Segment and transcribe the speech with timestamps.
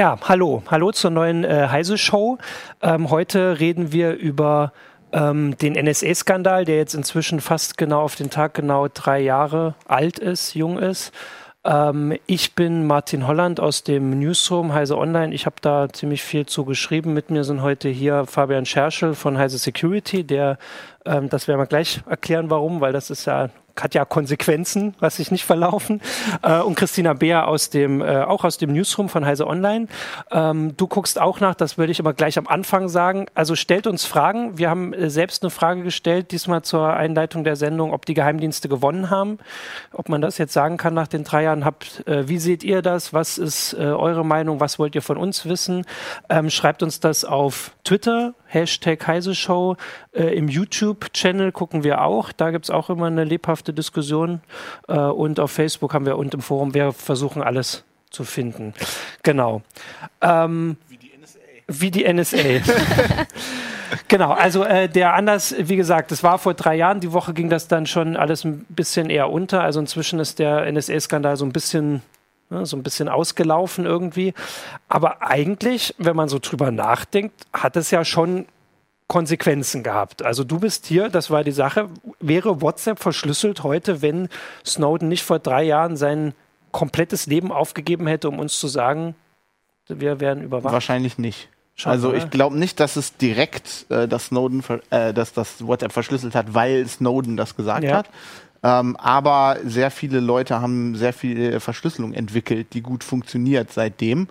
[0.00, 0.62] Ja, hallo.
[0.70, 2.38] Hallo zur neuen äh, Heise-Show.
[2.80, 4.72] Ähm, heute reden wir über
[5.12, 10.18] ähm, den NSA-Skandal, der jetzt inzwischen fast genau auf den Tag genau drei Jahre alt
[10.18, 11.12] ist, jung ist.
[11.64, 15.34] Ähm, ich bin Martin Holland aus dem Newsroom Heise Online.
[15.34, 17.12] Ich habe da ziemlich viel zu geschrieben.
[17.12, 20.56] Mit mir sind heute hier Fabian Scherschel von Heise Security, der,
[21.04, 23.50] ähm, das werden wir gleich erklären, warum, weil das ist ja
[23.82, 26.00] hat ja Konsequenzen, was sich nicht verlaufen.
[26.42, 29.86] Äh, und Christina Beer aus dem, äh, auch aus dem Newsroom von Heise Online.
[30.30, 33.26] Ähm, du guckst auch nach, das würde ich immer gleich am Anfang sagen.
[33.34, 34.58] Also stellt uns Fragen.
[34.58, 38.68] Wir haben äh, selbst eine Frage gestellt, diesmal zur Einleitung der Sendung, ob die Geheimdienste
[38.68, 39.38] gewonnen haben.
[39.92, 41.64] Ob man das jetzt sagen kann nach den drei Jahren.
[41.64, 43.12] Habt, äh, wie seht ihr das?
[43.12, 44.60] Was ist äh, eure Meinung?
[44.60, 45.84] Was wollt ihr von uns wissen?
[46.28, 49.76] Ähm, schreibt uns das auf Twitter, Hashtag Heise Show.
[50.12, 52.32] Äh, Im YouTube-Channel gucken wir auch.
[52.32, 54.40] Da gibt es auch immer eine lebhafte Diskussion.
[54.88, 58.74] Äh, und auf Facebook haben wir und im Forum, wir versuchen alles zu finden.
[59.22, 59.62] Genau.
[60.20, 61.38] Ähm, wie die NSA.
[61.68, 62.38] Wie die NSA.
[64.08, 67.00] genau, also äh, der Anlass, wie gesagt, das war vor drei Jahren.
[67.00, 69.62] Die Woche ging das dann schon alles ein bisschen eher unter.
[69.62, 72.02] Also inzwischen ist der NSA-Skandal so ein bisschen
[72.50, 74.34] ne, so ein bisschen ausgelaufen irgendwie.
[74.88, 78.46] Aber eigentlich, wenn man so drüber nachdenkt, hat es ja schon
[79.10, 80.22] Konsequenzen gehabt.
[80.22, 81.88] Also du bist hier, das war die Sache.
[82.20, 84.28] Wäre WhatsApp verschlüsselt heute, wenn
[84.64, 86.32] Snowden nicht vor drei Jahren sein
[86.70, 89.16] komplettes Leben aufgegeben hätte, um uns zu sagen,
[89.88, 90.72] wir werden überwacht?
[90.72, 91.48] Wahrscheinlich nicht.
[91.74, 95.90] Schon, also ich glaube nicht, dass es direkt äh, das Snowden, äh, dass das WhatsApp
[95.90, 97.96] verschlüsselt hat, weil Snowden das gesagt ja.
[97.96, 98.10] hat.
[98.62, 104.28] Ähm, aber sehr viele Leute haben sehr viel Verschlüsselung entwickelt, die gut funktioniert seitdem.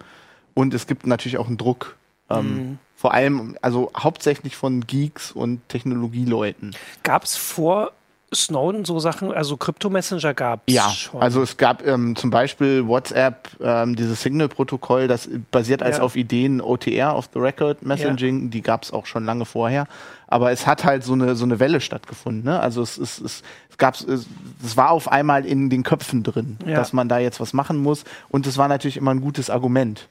[0.53, 1.97] Und es gibt natürlich auch einen Druck.
[2.30, 2.77] Ähm, mhm.
[3.00, 6.75] Vor allem, also hauptsächlich von Geeks und Technologieleuten.
[7.03, 7.94] Gab es vor
[8.36, 11.21] Snowden so Sachen, also Krypto-Messenger gab es ja, schon.
[11.21, 16.04] Also es gab ähm, zum Beispiel WhatsApp, ähm, dieses Signal-Protokoll, das basiert als ja.
[16.04, 18.49] auf Ideen OTR, of the Record Messaging, ja.
[18.49, 19.88] die gab es auch schon lange vorher.
[20.27, 22.43] Aber es hat halt so eine so eine Welle stattgefunden.
[22.43, 22.59] Ne?
[22.59, 24.27] Also es, es, es, es gab es,
[24.61, 26.76] es war auf einmal in den Köpfen drin, ja.
[26.76, 28.04] dass man da jetzt was machen muss.
[28.27, 30.09] Und es war natürlich immer ein gutes Argument.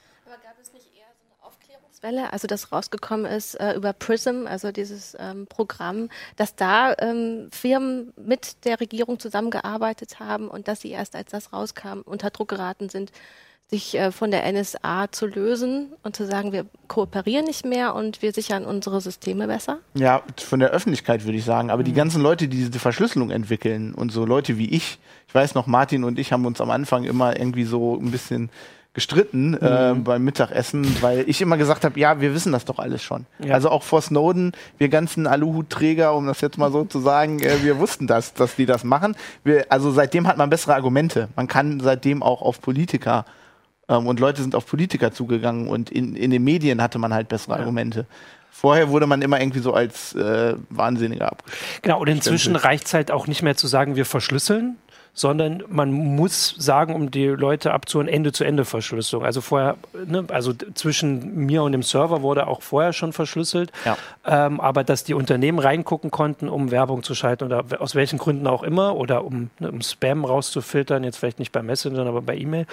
[2.03, 7.49] Welle, also das rausgekommen ist äh, über Prism, also dieses ähm, Programm, dass da ähm,
[7.53, 12.49] Firmen mit der Regierung zusammengearbeitet haben und dass sie erst als das rauskam unter Druck
[12.49, 13.13] geraten sind,
[13.71, 18.23] sich äh, von der NSA zu lösen und zu sagen, wir kooperieren nicht mehr und
[18.23, 19.79] wir sichern unsere Systeme besser?
[19.95, 21.71] Ja, von der Öffentlichkeit würde ich sagen.
[21.71, 21.87] Aber mhm.
[21.87, 25.67] die ganzen Leute, die diese Verschlüsselung entwickeln und so Leute wie ich, ich weiß noch,
[25.67, 28.51] Martin und ich haben uns am Anfang immer irgendwie so ein bisschen
[28.95, 30.05] gestritten äh, mhm.
[30.05, 33.27] beim Mittagessen, weil ich immer gesagt habe, ja, wir wissen das doch alles schon.
[33.39, 33.55] Ja.
[33.55, 37.63] Also auch vor Snowden, wir ganzen Aluhutträger, um das jetzt mal so zu sagen, äh,
[37.63, 39.15] wir wussten das, dass die das machen.
[39.45, 41.29] Wir, also seitdem hat man bessere Argumente.
[41.37, 43.25] Man kann seitdem auch auf Politiker
[43.89, 47.29] ähm, und Leute sind auf Politiker zugegangen und in, in den Medien hatte man halt
[47.29, 47.61] bessere ja.
[47.61, 48.07] Argumente.
[48.51, 51.81] Vorher wurde man immer irgendwie so als äh, Wahnsinniger abgeschlossen.
[51.83, 54.77] Genau, und inzwischen reicht es halt auch nicht mehr zu sagen, wir verschlüsseln,
[55.19, 59.25] sondern man muss sagen, um die Leute abzuholen, Ende-zu-Ende-Verschlüsselung.
[59.25, 63.97] Also vorher, ne, also zwischen mir und dem Server wurde auch vorher schon verschlüsselt, ja.
[64.25, 68.47] ähm, aber dass die Unternehmen reingucken konnten, um Werbung zu schalten oder aus welchen Gründen
[68.47, 72.37] auch immer oder um, ne, um Spam rauszufiltern, jetzt vielleicht nicht bei Messenger, aber bei
[72.37, 72.67] E-Mail.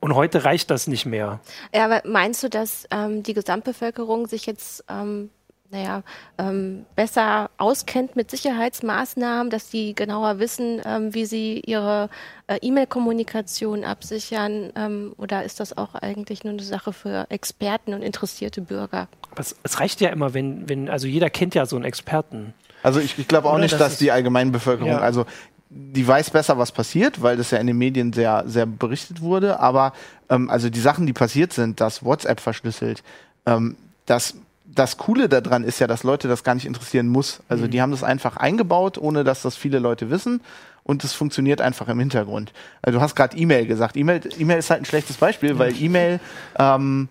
[0.00, 1.38] Und heute reicht das nicht mehr.
[1.72, 5.30] Ja, aber meinst du, dass ähm, die Gesamtbevölkerung sich jetzt ähm
[5.72, 6.02] naja,
[6.36, 12.10] ähm, besser auskennt mit Sicherheitsmaßnahmen, dass sie genauer wissen, ähm, wie sie ihre
[12.46, 14.70] äh, E-Mail-Kommunikation absichern?
[14.76, 19.08] Ähm, oder ist das auch eigentlich nur eine Sache für Experten und interessierte Bürger?
[19.36, 22.52] Es, es, reicht ja immer, wenn, wenn, also jeder kennt ja so einen Experten.
[22.82, 24.98] Also ich, ich glaube auch oder nicht, das dass die Allgemeinbevölkerung, ja.
[24.98, 25.24] also
[25.70, 29.58] die weiß besser, was passiert, weil das ja in den Medien sehr, sehr berichtet wurde.
[29.58, 29.94] Aber
[30.28, 33.02] ähm, also die Sachen, die passiert sind, dass WhatsApp verschlüsselt,
[33.46, 34.34] ähm, dass
[34.74, 37.40] das Coole daran ist ja, dass Leute das gar nicht interessieren muss.
[37.48, 37.70] Also mhm.
[37.70, 40.40] die haben das einfach eingebaut, ohne dass das viele Leute wissen.
[40.84, 42.52] Und es funktioniert einfach im Hintergrund.
[42.82, 43.96] Also du hast gerade E-Mail gesagt.
[43.96, 46.18] E-Mail e ist halt ein schlechtes Beispiel, weil E-Mail
[46.58, 47.08] ähm,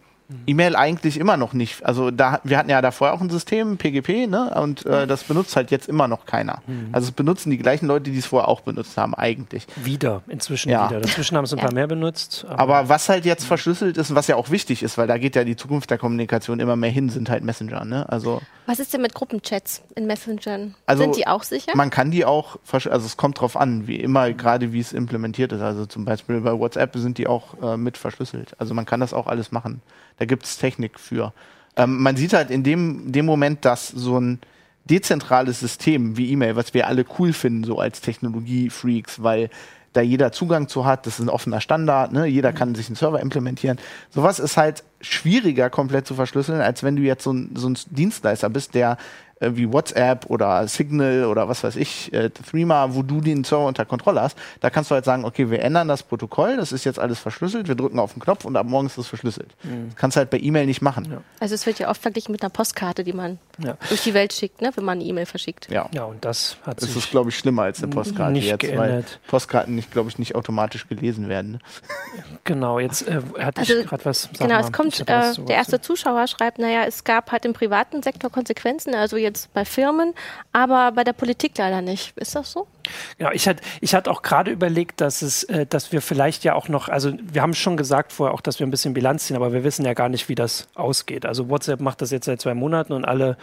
[0.48, 1.86] E-Mail eigentlich immer noch nicht.
[1.86, 4.54] Also da, wir hatten ja da vorher auch ein System, PGP, ne?
[4.62, 6.62] Und äh, das benutzt halt jetzt immer noch keiner.
[6.68, 6.90] Mhm.
[6.92, 9.68] Also es benutzen die gleichen Leute, die es vorher auch benutzt haben, eigentlich.
[9.76, 10.90] Wieder, inzwischen ja.
[10.90, 11.02] wieder.
[11.02, 12.46] Dazwischen haben es ein paar mehr benutzt.
[12.50, 15.18] Aber, aber, was halt jetzt verschlüsselt ist und was ja auch wichtig ist, weil da
[15.18, 18.08] geht ja die Zukunft der Kommunikation immer mehr hin, sind halt Messenger, ne?
[18.10, 18.42] Also.
[18.66, 20.76] Was ist denn mit Gruppenchats in Messengern?
[20.86, 21.72] Also sind die auch sicher?
[21.76, 25.52] Man kann die auch, also es kommt drauf an, wie immer, gerade wie es implementiert
[25.52, 25.62] ist.
[25.62, 28.56] Also zum Beispiel bei WhatsApp sind die auch äh, mit verschlüsselt.
[28.60, 29.82] Also man kann das auch alles machen.
[30.22, 31.34] Da gibt es Technik für.
[31.76, 34.38] Ähm, man sieht halt in dem, dem Moment, dass so ein
[34.86, 39.50] dezentrales System wie E-Mail, was wir alle cool finden, so als Technologie-Freaks, weil
[39.94, 41.08] da jeder Zugang zu hat.
[41.08, 42.28] Das ist ein offener Standard, ne?
[42.28, 43.80] jeder kann sich einen Server implementieren.
[44.12, 47.76] Sowas ist halt schwieriger komplett zu verschlüsseln, als wenn du jetzt so ein, so ein
[47.90, 48.98] Dienstleister bist, der
[49.42, 53.66] äh, wie WhatsApp oder Signal oder was weiß ich, äh, Threema, wo du den Server
[53.66, 56.86] unter Kontrolle hast, da kannst du halt sagen, okay, wir ändern das Protokoll, das ist
[56.86, 59.56] jetzt alles verschlüsselt, wir drücken auf den Knopf und ab morgen ist es verschlüsselt.
[59.64, 59.90] Mhm.
[59.90, 61.08] Das kannst du halt bei E-Mail nicht machen.
[61.12, 61.22] Ja.
[61.40, 63.78] Also es wird ja oft verglichen mit einer Postkarte, die man ja.
[63.90, 65.70] durch die Welt schickt, ne, wenn man eine E-Mail verschickt.
[65.70, 65.90] Ja.
[65.92, 68.88] ja, und das hat das ist, glaube ich, schlimmer als eine Postkarte nicht jetzt, geändert.
[68.88, 71.54] weil Postkarten nicht, glaube ich, nicht automatisch gelesen werden.
[71.54, 71.60] Ne?
[72.44, 74.30] Genau, jetzt äh, hatte also, ich gerade was.
[74.38, 78.04] Genau, mal, es kommt, äh, der erste Zuschauer schreibt, naja, es gab halt im privaten
[78.04, 80.14] Sektor Konsequenzen, also jetzt bei Firmen,
[80.52, 82.18] aber bei der Politik leider nicht.
[82.18, 82.68] Ist das so?
[83.20, 86.56] Ja, ich hatte ich hatte auch gerade überlegt, dass es, äh, dass wir vielleicht ja
[86.56, 89.36] auch noch, also wir haben schon gesagt vorher auch, dass wir ein bisschen Bilanz ziehen,
[89.36, 91.26] aber wir wissen ja gar nicht, wie das ausgeht.
[91.26, 93.38] Also WhatsApp macht das jetzt seit zwei Monaten und alle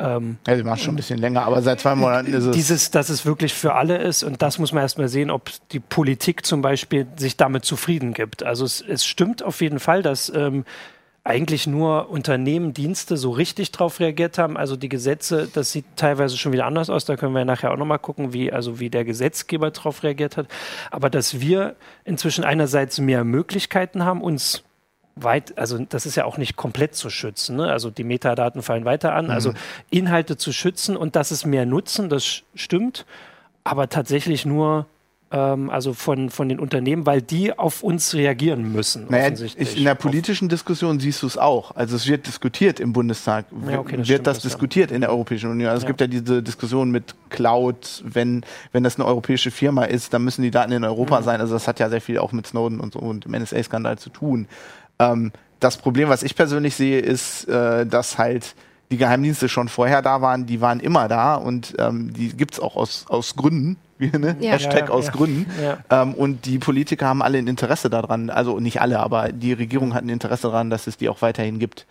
[0.00, 2.56] ähm, ja, die macht schon ein bisschen länger, aber seit zwei Monaten ist es.
[2.56, 5.80] Dieses, dass es wirklich für alle ist und das muss man erstmal sehen, ob die
[5.80, 8.42] Politik zum Beispiel sich damit zufrieden gibt.
[8.42, 10.64] Also es, es stimmt auf jeden Fall, dass ähm,
[11.30, 14.56] eigentlich nur Unternehmen, Dienste so richtig drauf reagiert haben.
[14.56, 17.04] Also die Gesetze, das sieht teilweise schon wieder anders aus.
[17.04, 20.36] Da können wir ja nachher auch nochmal gucken, wie, also wie der Gesetzgeber drauf reagiert
[20.36, 20.48] hat.
[20.90, 24.64] Aber dass wir inzwischen einerseits mehr Möglichkeiten haben, uns
[25.14, 27.54] weit, also das ist ja auch nicht komplett zu schützen.
[27.56, 27.70] Ne?
[27.70, 29.26] Also die Metadaten fallen weiter an.
[29.26, 29.30] Mhm.
[29.30, 29.52] Also
[29.88, 33.06] Inhalte zu schützen und dass es mehr nutzen, das stimmt.
[33.62, 34.86] Aber tatsächlich nur
[35.30, 39.06] ähm, also von, von den Unternehmen, weil die auf uns reagieren müssen.
[39.08, 41.76] Naja, ich, in der politischen Diskussion siehst du es auch.
[41.76, 44.96] Also es wird diskutiert im Bundestag, ja, okay, das wird das diskutiert ja.
[44.96, 45.70] in der Europäischen Union.
[45.70, 50.12] Also es gibt ja diese Diskussion mit Cloud, wenn, wenn das eine europäische Firma ist,
[50.12, 51.24] dann müssen die Daten in Europa mhm.
[51.24, 51.40] sein.
[51.40, 54.10] Also das hat ja sehr viel auch mit Snowden und so und dem NSA-Skandal zu
[54.10, 54.48] tun.
[54.98, 58.54] Ähm, das Problem, was ich persönlich sehe, ist, äh, dass halt
[58.90, 62.74] die Geheimdienste schon vorher da waren, die waren immer da und ähm, die gibt's auch
[62.74, 64.36] aus, aus Gründen, ne?
[64.40, 64.52] Ja.
[64.52, 65.12] Hashtag ja, aus ja.
[65.12, 65.46] Gründen.
[65.90, 69.94] Ähm, und die Politiker haben alle ein Interesse daran, also nicht alle, aber die Regierung
[69.94, 71.86] hat ein Interesse daran, dass es die auch weiterhin gibt.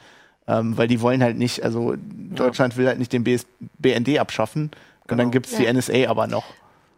[0.47, 3.45] Ähm, weil die wollen halt nicht, also Deutschland will halt nicht den BS
[3.77, 5.11] BND abschaffen genau.
[5.11, 6.45] und dann gibt's die NSA aber noch.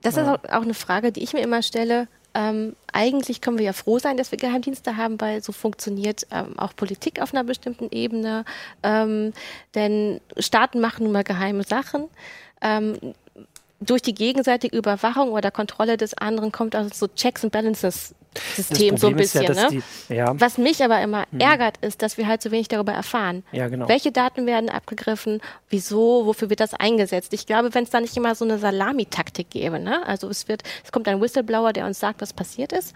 [0.03, 2.07] Das ist auch eine Frage, die ich mir immer stelle.
[2.33, 6.57] Ähm, eigentlich können wir ja froh sein, dass wir Geheimdienste haben, weil so funktioniert ähm,
[6.57, 8.45] auch Politik auf einer bestimmten Ebene.
[8.83, 9.33] Ähm,
[9.75, 12.05] denn Staaten machen nun mal geheime Sachen.
[13.81, 18.13] Durch die gegenseitige Überwachung oder Kontrolle des anderen kommt also so Checks and Balances
[18.55, 19.43] System so ein bisschen.
[19.43, 19.67] Ja, ne?
[20.09, 20.39] die, ja.
[20.39, 21.39] Was mich aber immer hm.
[21.39, 23.43] ärgert, ist, dass wir halt so wenig darüber erfahren.
[23.51, 23.89] Ja, genau.
[23.89, 25.41] Welche Daten werden abgegriffen?
[25.69, 26.25] Wieso?
[26.25, 27.33] Wofür wird das eingesetzt?
[27.33, 30.05] Ich glaube, wenn es da nicht immer so eine Salamitaktik gäbe, ne?
[30.07, 32.93] Also es wird, es kommt ein Whistleblower, der uns sagt, was passiert ist.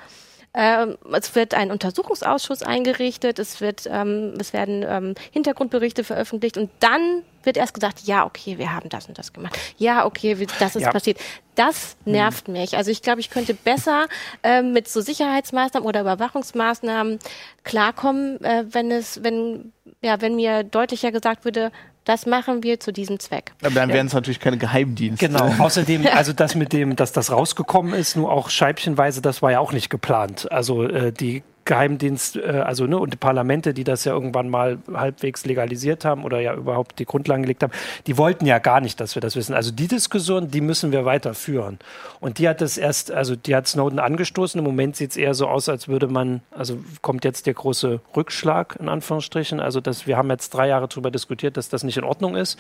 [0.53, 6.69] Ähm, es wird ein Untersuchungsausschuss eingerichtet, es, wird, ähm, es werden ähm, Hintergrundberichte veröffentlicht und
[6.79, 9.57] dann wird erst gesagt, ja, okay, wir haben das und das gemacht.
[9.77, 10.91] Ja, okay, das ist ja.
[10.91, 11.19] passiert.
[11.55, 12.13] Das hm.
[12.13, 12.53] nervt hm.
[12.53, 12.77] mich.
[12.77, 14.07] Also ich glaube, ich könnte besser
[14.43, 17.19] äh, mit so Sicherheitsmaßnahmen oder Überwachungsmaßnahmen
[17.63, 19.71] klarkommen, äh, wenn es, wenn,
[20.01, 21.71] ja, wenn mir deutlicher gesagt würde,
[22.05, 23.53] das machen wir zu diesem Zweck.
[23.61, 25.27] Aber dann wären es natürlich keine Geheimdienste.
[25.27, 25.51] Genau.
[25.59, 29.59] Außerdem, also das mit dem, dass das rausgekommen ist, nur auch scheibchenweise, das war ja
[29.59, 30.51] auch nicht geplant.
[30.51, 35.45] Also äh, die Geheimdienst, äh, also ne, und Parlamente, die das ja irgendwann mal halbwegs
[35.45, 37.73] legalisiert haben oder ja überhaupt die Grundlagen gelegt haben,
[38.05, 39.53] die wollten ja gar nicht, dass wir das wissen.
[39.55, 41.79] Also die Diskussion, die müssen wir weiterführen.
[42.19, 44.59] Und die hat es erst, also die hat Snowden angestoßen.
[44.59, 47.99] Im Moment sieht es eher so aus, als würde man, also kommt jetzt der große
[48.15, 49.59] Rückschlag in Anführungsstrichen.
[49.59, 52.59] Also dass wir haben jetzt drei Jahre darüber diskutiert, dass das nicht in Ordnung ist.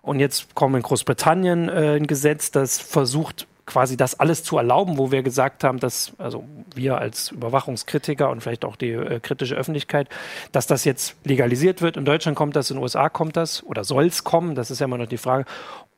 [0.00, 4.96] Und jetzt kommt in Großbritannien äh, ein Gesetz, das versucht, quasi das alles zu erlauben,
[4.96, 6.44] wo wir gesagt haben, dass, also
[6.74, 10.08] wir als Überwachungskritiker und vielleicht auch die äh, kritische Öffentlichkeit,
[10.52, 11.96] dass das jetzt legalisiert wird.
[11.96, 14.78] In Deutschland kommt das, in den USA kommt das oder soll es kommen, das ist
[14.78, 15.44] ja immer noch die Frage.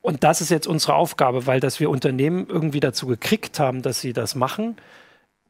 [0.00, 4.00] Und das ist jetzt unsere Aufgabe, weil dass wir Unternehmen irgendwie dazu gekriegt haben, dass
[4.00, 4.76] sie das machen,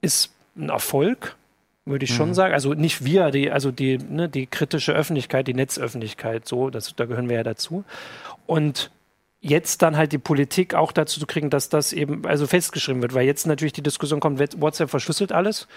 [0.01, 1.37] ist ein Erfolg,
[1.85, 2.17] würde ich mhm.
[2.17, 2.53] schon sagen.
[2.53, 7.05] Also nicht wir, die, also die, ne, die kritische Öffentlichkeit, die Netzöffentlichkeit, so, das, da
[7.05, 7.85] gehören wir ja dazu.
[8.47, 8.91] Und
[9.41, 13.15] jetzt dann halt die Politik auch dazu zu kriegen, dass das eben also festgeschrieben wird,
[13.15, 15.69] weil jetzt natürlich die Diskussion kommt, WhatsApp verschlüsselt alles.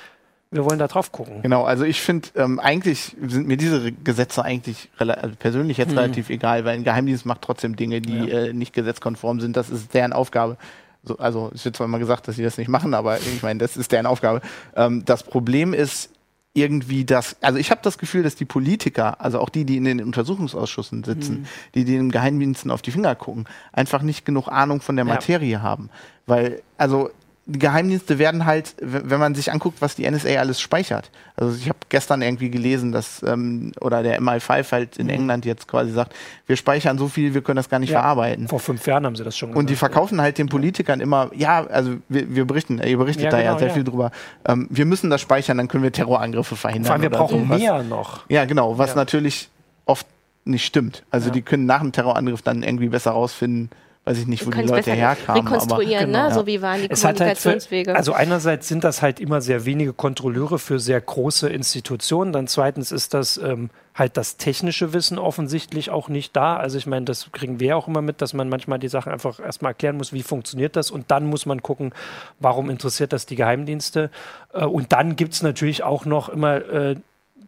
[0.53, 1.41] Wir wollen da drauf gucken.
[1.43, 5.97] Genau, also ich finde, ähm, eigentlich sind mir diese Gesetze eigentlich also persönlich jetzt hm.
[5.97, 8.39] relativ egal, weil ein Geheimdienst macht trotzdem Dinge, die ja.
[8.39, 9.55] äh, nicht gesetzkonform sind.
[9.55, 10.57] Das ist deren Aufgabe.
[11.03, 13.59] So, also es wird zwar immer gesagt, dass sie das nicht machen, aber ich meine,
[13.59, 14.41] das ist deren Aufgabe.
[14.75, 16.11] Ähm, das Problem ist,
[16.53, 19.85] irgendwie das, also ich habe das Gefühl, dass die Politiker, also auch die, die in
[19.85, 21.45] den Untersuchungsausschüssen sitzen, mhm.
[21.75, 25.61] die, den Geheimdiensten auf die Finger gucken, einfach nicht genug Ahnung von der Materie ja.
[25.61, 25.89] haben.
[26.25, 27.09] Weil, also
[27.51, 31.09] Geheimdienste werden halt, wenn man sich anguckt, was die NSA alles speichert.
[31.35, 35.13] Also ich habe gestern irgendwie gelesen, dass ähm, oder der MI5 halt in mhm.
[35.13, 36.13] England jetzt quasi sagt,
[36.47, 38.47] wir speichern so viel, wir können das gar nicht ja, verarbeiten.
[38.47, 39.59] Vor fünf Jahren haben sie das schon gesagt.
[39.59, 40.23] Und die verkaufen ja.
[40.23, 43.59] halt den Politikern immer, ja, also wir, wir berichten, ihr berichtet ja, da genau, ja
[43.59, 44.11] sehr viel drüber.
[44.45, 46.87] Ähm, wir müssen das speichern, dann können wir Terrorangriffe verhindern.
[46.87, 47.55] Vor allem wir brauchen so.
[47.55, 48.29] mehr noch.
[48.29, 49.49] Ja, genau, was natürlich
[49.85, 50.07] oft
[50.45, 51.03] nicht stimmt.
[51.11, 53.69] Also die können nach dem Terrorangriff dann irgendwie besser rausfinden,
[54.05, 55.43] weiß ich nicht, wo die Leute herkamen.
[55.43, 56.29] Rekonstruieren, aber, ne?
[56.29, 56.39] genau.
[56.39, 57.91] so wie waren die es Kommunikationswege.
[57.91, 62.33] Halt für, also einerseits sind das halt immer sehr wenige Kontrolleure für sehr große Institutionen.
[62.33, 66.57] Dann zweitens ist das ähm, halt das technische Wissen offensichtlich auch nicht da.
[66.57, 69.39] Also ich meine, das kriegen wir auch immer mit, dass man manchmal die Sachen einfach
[69.39, 71.93] erstmal erklären muss, wie funktioniert das und dann muss man gucken,
[72.39, 74.09] warum interessiert das die Geheimdienste.
[74.53, 76.95] Äh, und dann gibt es natürlich auch noch immer äh,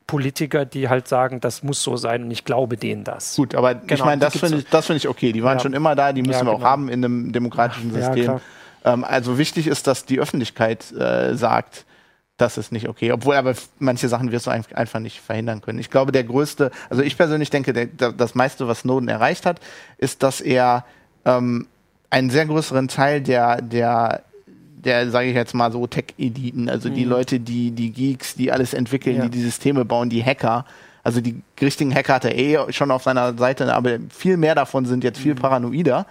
[0.07, 3.36] Politiker, die halt sagen, das muss so sein und ich glaube denen das.
[3.36, 5.31] Gut, aber genau, ich meine, das finde ich, find ich okay.
[5.31, 5.63] Die waren ja.
[5.63, 6.69] schon immer da, die müssen ja, wir auch genau.
[6.69, 8.39] haben in einem demokratischen System.
[8.86, 11.86] Ähm, also wichtig ist, dass die Öffentlichkeit äh, sagt,
[12.38, 13.12] das ist nicht okay.
[13.12, 15.79] Obwohl aber manche Sachen wirst du einfach nicht verhindern können.
[15.79, 19.60] Ich glaube, der größte, also ich persönlich denke, der, das meiste, was Snowden erreicht hat,
[19.98, 20.86] ist, dass er
[21.25, 21.67] ähm,
[22.10, 24.24] einen sehr größeren Teil der, der
[24.86, 26.96] der, sage ich jetzt mal so, Tech-Eliten, also mhm.
[26.96, 29.24] die Leute, die, die Geeks, die alles entwickeln, ja.
[29.24, 30.66] die die Systeme bauen, die Hacker.
[31.04, 34.86] Also die richtigen Hacker hat er eh schon auf seiner Seite, aber viel mehr davon
[34.86, 35.40] sind jetzt viel mhm.
[35.40, 36.06] paranoider.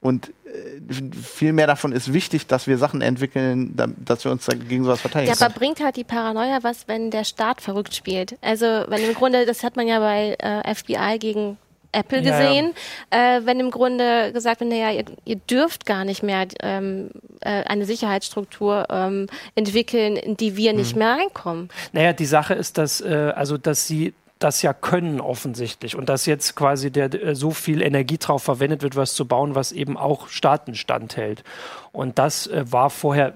[0.00, 4.84] Und äh, viel mehr davon ist wichtig, dass wir Sachen entwickeln, dass wir uns gegen
[4.84, 5.34] sowas verteidigen.
[5.34, 8.36] Ja, aber bringt halt die Paranoia was, wenn der Staat verrückt spielt?
[8.42, 11.56] Also, wenn im Grunde, das hat man ja bei äh, FBI gegen
[11.94, 12.74] Apple gesehen,
[13.12, 13.36] ja, ja.
[13.36, 17.10] Äh, wenn im Grunde gesagt wird, naja, ihr, ihr dürft gar nicht mehr ähm,
[17.40, 20.98] äh, eine Sicherheitsstruktur ähm, entwickeln, in die wir nicht hm.
[20.98, 21.68] mehr reinkommen.
[21.92, 26.26] Naja, die Sache ist, dass, äh, also, dass sie das ja können offensichtlich und dass
[26.26, 29.96] jetzt quasi der, äh, so viel Energie drauf verwendet wird, was zu bauen, was eben
[29.96, 31.44] auch Staaten standhält.
[31.92, 33.34] Und das äh, war vorher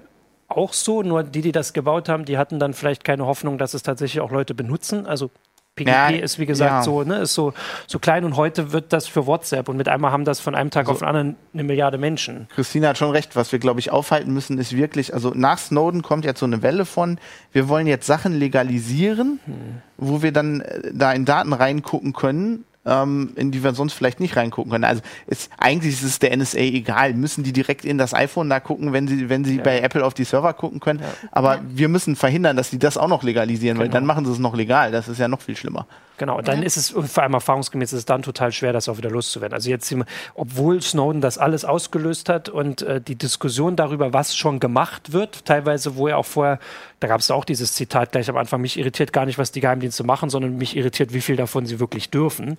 [0.49, 3.73] auch so, nur die, die das gebaut haben, die hatten dann vielleicht keine Hoffnung, dass
[3.73, 5.05] es tatsächlich auch Leute benutzen.
[5.05, 5.29] Also
[5.75, 6.83] PGP ja, ist, wie gesagt, ja.
[6.83, 7.53] so, ne, ist so,
[7.87, 10.71] so klein und heute wird das für WhatsApp und mit einmal haben das von einem
[10.71, 12.47] Tag also, auf den anderen eine Milliarde Menschen.
[12.53, 13.35] Christina hat schon recht.
[13.35, 16.61] Was wir, glaube ich, aufhalten müssen, ist wirklich, also nach Snowden kommt jetzt so eine
[16.61, 17.19] Welle von,
[17.51, 19.81] wir wollen jetzt Sachen legalisieren, hm.
[19.97, 24.19] wo wir dann äh, da in Daten reingucken können, ähm, in die wir sonst vielleicht
[24.19, 24.83] nicht reingucken können.
[24.83, 27.13] Also ist, eigentlich ist es der NSA egal.
[27.13, 29.63] Müssen die direkt in das iPhone da gucken, wenn sie, wenn sie ja.
[29.63, 30.99] bei Apple auf die Server gucken können.
[30.99, 31.07] Ja.
[31.31, 31.61] Aber ja.
[31.67, 33.85] wir müssen verhindern, dass die das auch noch legalisieren, genau.
[33.85, 34.91] weil dann machen sie es noch legal.
[34.91, 35.87] Das ist ja noch viel schlimmer.
[36.19, 36.65] Genau, und dann ja.
[36.65, 39.53] ist es vor allem erfahrungsgemäß ist es dann total schwer, das auch wieder loszuwerden.
[39.53, 39.95] Also jetzt,
[40.35, 45.45] obwohl Snowden das alles ausgelöst hat und äh, die Diskussion darüber, was schon gemacht wird,
[45.45, 46.59] teilweise, wo er auch vorher,
[46.99, 49.61] da gab es auch dieses Zitat gleich am Anfang, mich irritiert gar nicht, was die
[49.61, 52.49] Geheimdienste machen, sondern mich irritiert, wie viel davon sie wirklich dürfen.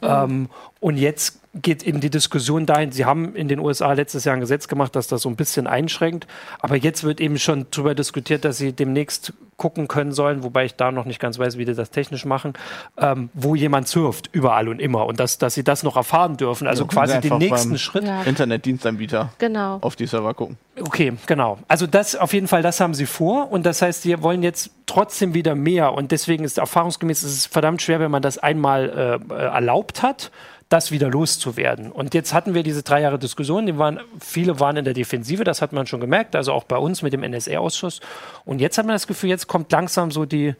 [0.00, 0.08] Mhm.
[0.08, 0.48] Ähm,
[0.80, 4.40] und jetzt geht eben die Diskussion dahin, sie haben in den USA letztes Jahr ein
[4.40, 6.26] Gesetz gemacht, das das so ein bisschen einschränkt,
[6.60, 10.74] aber jetzt wird eben schon darüber diskutiert, dass sie demnächst gucken können sollen, wobei ich
[10.74, 12.54] da noch nicht ganz weiß, wie die das technisch machen,
[12.96, 16.66] ähm, wo jemand surft, überall und immer und dass, dass sie das noch erfahren dürfen,
[16.66, 18.04] also ja, quasi den nächsten Schritt.
[18.04, 18.22] Ja.
[18.22, 19.78] Internetdienstanbieter genau.
[19.82, 20.56] auf die Server gucken.
[20.80, 21.58] Okay, genau.
[21.68, 24.70] Also das auf jeden Fall, das haben sie vor und das heißt, sie wollen jetzt
[24.86, 29.20] trotzdem wieder mehr und deswegen ist erfahrungsgemäß ist es verdammt schwer, wenn man das einmal
[29.30, 30.30] äh, erlaubt hat
[30.72, 31.92] das wieder loszuwerden.
[31.92, 35.44] Und jetzt hatten wir diese drei Jahre Diskussion, die waren, viele waren in der Defensive,
[35.44, 38.00] das hat man schon gemerkt, also auch bei uns mit dem NSA-Ausschuss.
[38.44, 40.54] Und jetzt hat man das Gefühl, jetzt kommt langsam so die,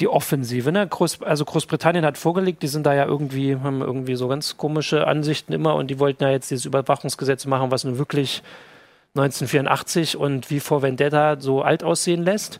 [0.00, 0.72] die Offensive.
[0.72, 0.86] Ne?
[0.86, 5.06] Groß, also Großbritannien hat vorgelegt, die sind da ja irgendwie, haben irgendwie so ganz komische
[5.06, 8.42] Ansichten immer und die wollten ja jetzt dieses Überwachungsgesetz machen, was nun wirklich
[9.14, 12.58] 1984 und wie vor Vendetta so alt aussehen lässt.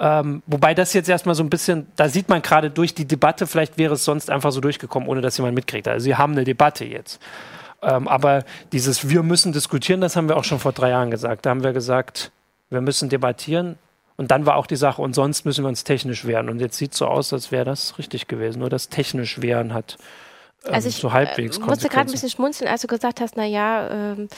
[0.00, 3.46] Ähm, wobei das jetzt erstmal so ein bisschen, da sieht man gerade durch die Debatte,
[3.46, 5.88] vielleicht wäre es sonst einfach so durchgekommen, ohne dass jemand mitkriegt.
[5.88, 7.20] Also sie haben eine Debatte jetzt.
[7.82, 11.46] Ähm, aber dieses Wir müssen diskutieren, das haben wir auch schon vor drei Jahren gesagt.
[11.46, 12.30] Da haben wir gesagt,
[12.70, 13.76] wir müssen debattieren.
[14.16, 16.48] Und dann war auch die Sache, und sonst müssen wir uns technisch wehren.
[16.48, 18.58] Und jetzt sieht es so aus, als wäre das richtig gewesen.
[18.58, 19.96] Nur das technisch wehren hat
[20.64, 23.36] ähm, also ich, so halbwegs äh, musste gerade ein bisschen schmunzeln, als du gesagt hast,
[23.36, 24.28] na ja, ähm,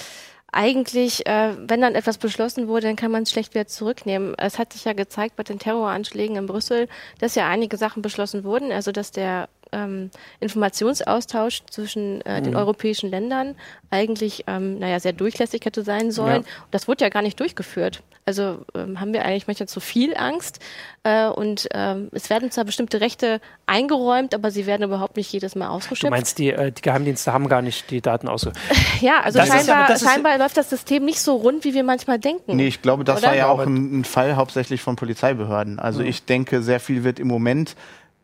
[0.52, 4.35] eigentlich, äh, wenn dann etwas beschlossen wurde, dann kann man es schlecht wieder zurücknehmen.
[4.38, 6.88] Es hat sich ja gezeigt bei den Terroranschlägen in Brüssel,
[7.19, 10.10] dass ja einige Sachen beschlossen wurden, also dass der ähm,
[10.40, 12.58] Informationsaustausch zwischen äh, den mhm.
[12.58, 13.56] europäischen Ländern
[13.90, 16.42] eigentlich, ähm, naja, sehr durchlässig hätte sein sollen.
[16.42, 16.48] Ja.
[16.70, 18.02] Das wurde ja gar nicht durchgeführt.
[18.26, 20.60] Also ähm, haben wir eigentlich manchmal zu viel Angst
[21.02, 25.56] äh, und ähm, es werden zwar bestimmte Rechte eingeräumt, aber sie werden überhaupt nicht jedes
[25.56, 26.04] Mal ausgeschöpft.
[26.04, 28.60] Du meinst, die, äh, die Geheimdienste haben gar nicht die Daten ausgeschöpft?
[29.00, 32.20] ja, also das scheinbar, ist, scheinbar läuft das System nicht so rund, wie wir manchmal
[32.20, 32.54] denken.
[32.54, 33.28] Nee, ich glaube, das oder?
[33.28, 35.80] war ja auch ein, ein, Fall hauptsächlich von Polizeibehörden.
[35.80, 36.08] Also mhm.
[36.08, 37.74] ich denke, sehr viel wird im Moment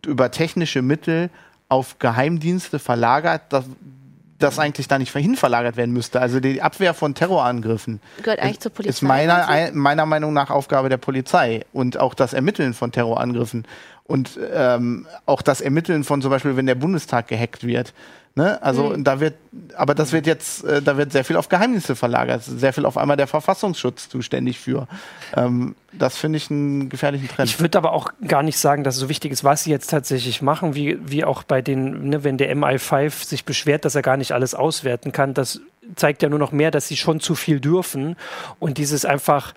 [0.06, 1.30] über technische Mittel
[1.68, 3.64] auf Geheimdienste verlagert, das,
[4.38, 6.20] das eigentlich da nicht hin verlagert werden müsste.
[6.20, 8.90] Also die Abwehr von Terrorangriffen gehört eigentlich zur Polizei.
[8.90, 13.66] Ist meiner, meiner Meinung nach Aufgabe der Polizei und auch das Ermitteln von Terrorangriffen
[14.04, 17.92] und ähm, auch das Ermitteln von zum Beispiel, wenn der Bundestag gehackt wird.
[18.38, 18.62] Ne?
[18.62, 19.02] Also mhm.
[19.02, 19.35] da wird,
[19.76, 22.99] aber das wird jetzt, äh, da wird sehr viel auf Geheimnisse verlagert, sehr viel auf
[22.99, 24.87] einmal der Verfassungsschutz zuständig für.
[25.35, 27.49] Ähm, das finde ich einen gefährlichen Trend.
[27.49, 29.88] Ich würde aber auch gar nicht sagen, dass es so wichtig ist, was sie jetzt
[29.88, 34.02] tatsächlich machen, wie, wie auch bei den, ne, wenn der MI5 sich beschwert, dass er
[34.02, 35.62] gar nicht alles auswerten kann, das
[35.95, 38.16] zeigt ja nur noch mehr, dass sie schon zu viel dürfen
[38.59, 39.55] und dieses einfach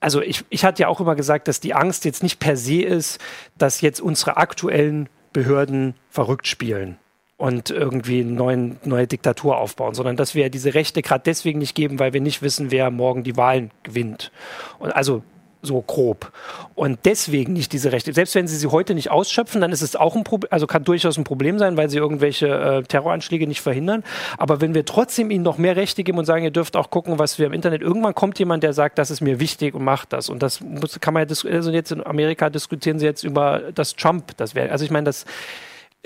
[0.00, 2.82] also ich, ich hatte ja auch immer gesagt, dass die Angst jetzt nicht per se
[2.82, 3.18] ist,
[3.56, 6.98] dass jetzt unsere aktuellen Behörden verrückt spielen
[7.44, 11.74] und irgendwie eine neuen, neue Diktatur aufbauen, sondern dass wir diese Rechte gerade deswegen nicht
[11.74, 14.32] geben, weil wir nicht wissen, wer morgen die Wahlen gewinnt.
[14.78, 15.22] Und also
[15.60, 16.32] so grob.
[16.74, 18.14] Und deswegen nicht diese Rechte.
[18.14, 20.84] Selbst wenn sie sie heute nicht ausschöpfen, dann ist es auch ein Problem, also kann
[20.84, 24.04] durchaus ein Problem sein, weil sie irgendwelche äh, Terroranschläge nicht verhindern.
[24.38, 27.18] Aber wenn wir trotzdem ihnen noch mehr Rechte geben und sagen, ihr dürft auch gucken,
[27.18, 30.14] was wir im Internet, irgendwann kommt jemand, der sagt, das ist mir wichtig und macht
[30.14, 30.30] das.
[30.30, 33.96] Und das muss, kann man ja, also jetzt in Amerika diskutieren sie jetzt über das
[33.96, 35.26] Trump, das wäre, also ich meine, das,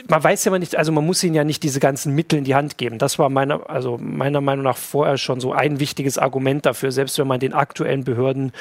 [0.09, 2.55] man weiß ja nicht, also man muss ihnen ja nicht diese ganzen Mittel in die
[2.55, 2.99] Hand geben.
[2.99, 7.19] Das war meiner, also meiner Meinung nach vorher schon so ein wichtiges Argument dafür, selbst
[7.19, 8.53] wenn man den aktuellen Behörden,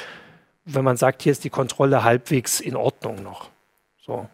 [0.64, 3.50] wenn man sagt, hier ist die Kontrolle halbwegs in Ordnung noch.
[4.04, 4.26] So.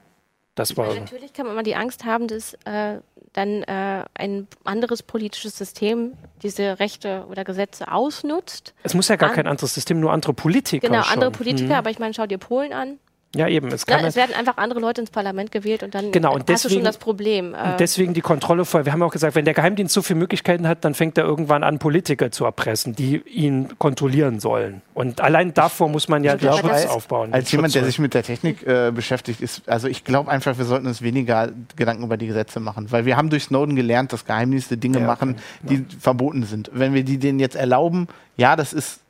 [0.55, 0.95] Das war.
[0.95, 3.01] natürlich kann man immer die Angst haben, dass äh,
[3.33, 8.73] dann äh, ein anderes politisches System diese Rechte oder Gesetze ausnutzt.
[8.85, 10.87] Es muss ja gar An kein anderes System, nur andere Politiker.
[10.87, 11.73] Genau, andere Politiker, mhm.
[11.73, 13.01] aber ich meine, schau dir Polen an.
[13.35, 13.69] Ja, eben.
[13.69, 16.49] Es, Na, es, werden einfach andere Leute ins Parlament gewählt und dann genau, und hast
[16.49, 17.49] deswegen, du schon das Problem.
[17.49, 17.77] Und äh.
[17.79, 18.85] deswegen die Kontrolle vor.
[18.85, 21.63] Wir haben auch gesagt, wenn der Geheimdienst so viele Möglichkeiten hat, dann fängt er irgendwann
[21.63, 24.83] an, Politiker zu erpressen, die ihn kontrollieren sollen.
[24.95, 27.33] Und allein davor muss man ja den Schutz als, aufbauen.
[27.33, 30.65] Als jemand, der sich mit der Technik äh, beschäftigt, ist, also ich glaube einfach, wir
[30.65, 34.25] sollten uns weniger Gedanken über die Gesetze machen, weil wir haben durch Snowden gelernt, dass
[34.25, 35.83] Geheimdienste Dinge ja, machen, die ja.
[36.01, 36.71] verboten sind.
[36.73, 39.01] Wenn wir die denen jetzt erlauben, ja, das ist,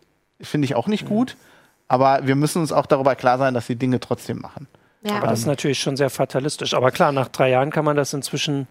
[0.41, 1.09] finde ich auch nicht mhm.
[1.09, 1.37] gut.
[1.95, 4.67] Aber wir müssen uns auch darüber klar sein, dass sie Dinge trotzdem machen.
[5.05, 5.19] Ja.
[5.19, 6.75] Aber das ist natürlich schon sehr fatalistisch.
[6.75, 8.67] Aber klar, nach drei Jahren kann man das inzwischen.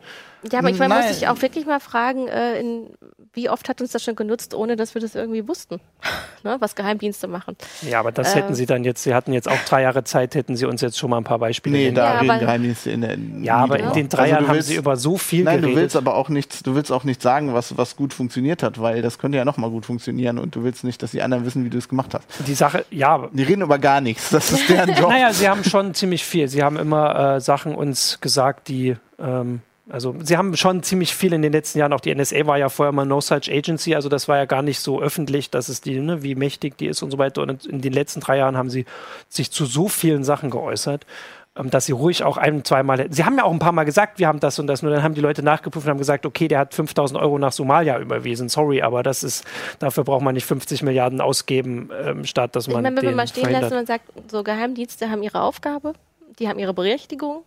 [0.52, 2.90] Ja, aber ich meine, muss ich auch wirklich mal fragen, äh, in,
[3.34, 5.80] wie oft hat uns das schon genutzt, ohne dass wir das irgendwie wussten,
[6.44, 7.58] ne, was Geheimdienste machen.
[7.82, 10.36] Ja, aber das äh, hätten sie dann jetzt, sie hatten jetzt auch drei Jahre Zeit,
[10.36, 13.02] hätten sie uns jetzt schon mal ein paar Beispiele Nee, da ja, reden Geheimdienste in
[13.02, 15.62] der Ja, aber in den drei also Jahren willst, haben sie über so viel nein,
[15.62, 15.76] geredet.
[15.76, 18.80] du willst aber auch nichts, du willst auch nicht sagen, was, was gut funktioniert hat,
[18.80, 21.66] weil das könnte ja nochmal gut funktionieren und du willst nicht, dass die anderen wissen,
[21.66, 22.28] wie du es gemacht hast.
[22.46, 23.30] Die Sache, ja.
[23.34, 25.10] Die reden über gar nichts, das ist deren Job.
[25.10, 26.48] naja, sie haben schon ziemlich viel.
[26.48, 31.34] Sie haben immer äh, Sachen uns gesagt, die ähm, also sie haben schon ziemlich viel
[31.34, 34.08] in den letzten Jahren, auch die NSA war ja vorher mal No Such Agency, also
[34.08, 37.04] das war ja gar nicht so öffentlich, dass es die, ne, wie mächtig die ist
[37.04, 37.42] und so weiter.
[37.42, 38.86] Und in den letzten drei Jahren haben sie
[39.28, 41.06] sich zu so vielen Sachen geäußert,
[41.58, 43.08] ähm, dass sie ruhig auch ein, zweimal.
[43.12, 45.04] Sie haben ja auch ein paar Mal gesagt, wir haben das und das, nur dann
[45.04, 48.48] haben die Leute nachgeprüft und haben gesagt, okay, der hat 5000 Euro nach Somalia überwiesen,
[48.48, 49.44] sorry, aber das ist,
[49.80, 52.78] dafür braucht man nicht 50 Milliarden ausgeben, ähm, statt dass man.
[52.78, 55.92] Ich meine, wenn man mal stehen lässt und sagt, so Geheimdienste haben ihre Aufgabe,
[56.40, 57.44] die haben ihre Berechtigung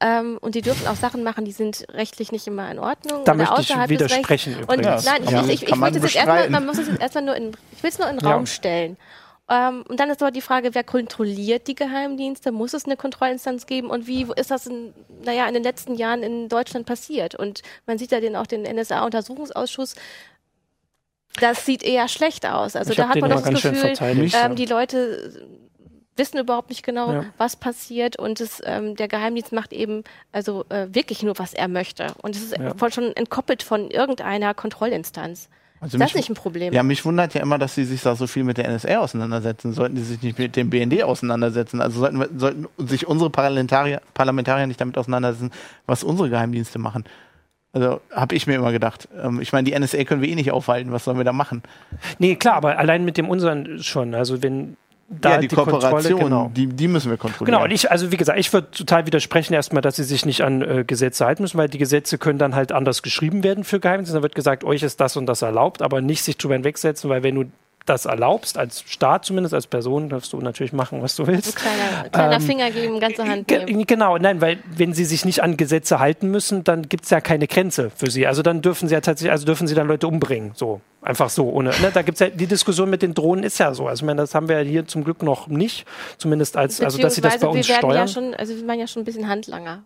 [0.00, 3.24] ähm, und die dürfen auch Sachen machen, die sind rechtlich nicht immer in Ordnung.
[3.24, 5.42] Da möchte ich widersprechen Und nein, ich, ja.
[5.42, 7.82] ich, ich, ich möchte es jetzt erstmal, man muss es jetzt erstmal nur in, ich
[7.82, 8.34] will es nur in den ja.
[8.34, 8.98] Raum stellen.
[9.48, 12.52] Ähm, und dann ist aber die Frage, wer kontrolliert die Geheimdienste?
[12.52, 13.88] Muss es eine Kontrollinstanz geben?
[13.88, 14.92] Und wie ist das in,
[15.24, 17.34] naja, in den letzten Jahren in Deutschland passiert?
[17.34, 19.94] Und man sieht ja den, auch den NSA-Untersuchungsausschuss.
[21.40, 22.76] Das sieht eher schlecht aus.
[22.76, 25.46] Also ich da hat man doch das Gefühl, ähm, die Leute
[26.16, 27.24] wissen überhaupt nicht genau, ja.
[27.38, 31.68] was passiert und es, ähm, der Geheimdienst macht eben also äh, wirklich nur, was er
[31.68, 32.14] möchte.
[32.22, 32.74] Und es ist ja.
[32.74, 35.48] voll schon entkoppelt von irgendeiner Kontrollinstanz.
[35.80, 36.72] Also das ist nicht ein Problem.
[36.72, 39.72] Ja, mich wundert ja immer, dass sie sich da so viel mit der NSA auseinandersetzen.
[39.72, 41.80] Sollten sie sich nicht mit dem BND auseinandersetzen?
[41.82, 45.50] Also sollten, sollten sich unsere Parlamentarier, Parlamentarier nicht damit auseinandersetzen,
[45.84, 47.04] was unsere Geheimdienste machen.
[47.72, 49.06] Also habe ich mir immer gedacht.
[49.22, 50.92] Ähm, ich meine, die NSA können wir eh nicht aufhalten.
[50.92, 51.62] Was sollen wir da machen?
[52.18, 54.14] Nee, klar, aber allein mit dem unseren schon.
[54.14, 56.50] Also wenn da ja, die, die Kooperation, genau.
[56.54, 57.54] die, die müssen wir kontrollieren.
[57.54, 60.42] Genau, und ich, also wie gesagt, ich würde total widersprechen erstmal, dass sie sich nicht
[60.42, 63.78] an äh, Gesetze halten müssen, weil die Gesetze können dann halt anders geschrieben werden für
[63.78, 64.14] Geheimdienste.
[64.14, 67.22] Dann wird gesagt, euch ist das und das erlaubt, aber nicht sich drüber hinwegsetzen, weil
[67.22, 67.44] wenn du
[67.88, 71.56] das erlaubst, als Staat zumindest, als Person, darfst du natürlich machen, was du willst.
[71.56, 73.86] Ein kleiner, kleiner ähm, Finger geben, ganze Hand geben.
[73.86, 77.20] Genau, nein, weil wenn sie sich nicht an Gesetze halten müssen, dann gibt es ja
[77.20, 78.26] keine Grenze für sie.
[78.26, 80.80] Also dann dürfen sie ja tatsächlich, also dürfen sie dann Leute umbringen, so.
[81.02, 81.70] Einfach so, ohne.
[81.70, 81.92] Ne?
[81.94, 83.86] Da gibt es ja, die Diskussion mit den Drohnen ist ja so.
[83.86, 85.86] Also ich meine, das haben wir ja hier zum Glück noch nicht,
[86.18, 87.96] zumindest als, also dass sie das bei uns wir werden steuern.
[87.96, 89.84] Ja schon, also wir waren ja schon ein bisschen Handlanger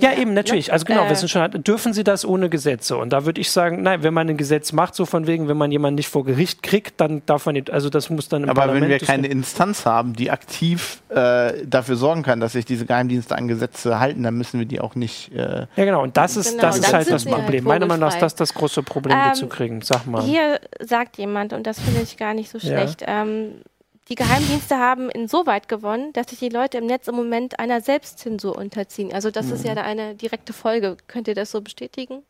[0.00, 0.68] ja, eben, natürlich.
[0.68, 0.72] Ne?
[0.74, 2.96] Also genau, wir sind schon, dürfen sie das ohne Gesetze?
[2.96, 5.56] Und da würde ich sagen, nein, wenn man ein Gesetz macht, so von wegen, wenn
[5.56, 8.50] man jemanden nicht vor Gericht kriegt, dann darf man nicht, also das muss dann im
[8.50, 12.66] Aber Parlament wenn wir keine Instanz haben, die aktiv äh, dafür sorgen kann, dass sich
[12.66, 15.32] diese Geheimdienste an Gesetze halten, dann müssen wir die auch nicht.
[15.32, 17.46] Äh ja, genau, und das ist, genau, das ist halt das Problem.
[17.46, 19.80] Halt Meiner Meinung nach ist das das große Problem, ähm, zu kriegen.
[19.80, 20.22] Sag mal.
[20.22, 23.22] Hier sagt jemand, und das finde ich gar nicht so schlecht, ja.
[23.22, 23.62] ähm,
[24.10, 28.58] die Geheimdienste haben insoweit gewonnen, dass sich die Leute im Netz im Moment einer Selbstzensur
[28.58, 29.12] unterziehen.
[29.12, 29.52] Also das mhm.
[29.54, 30.96] ist ja da eine direkte Folge.
[31.06, 32.24] Könnt ihr das so bestätigen?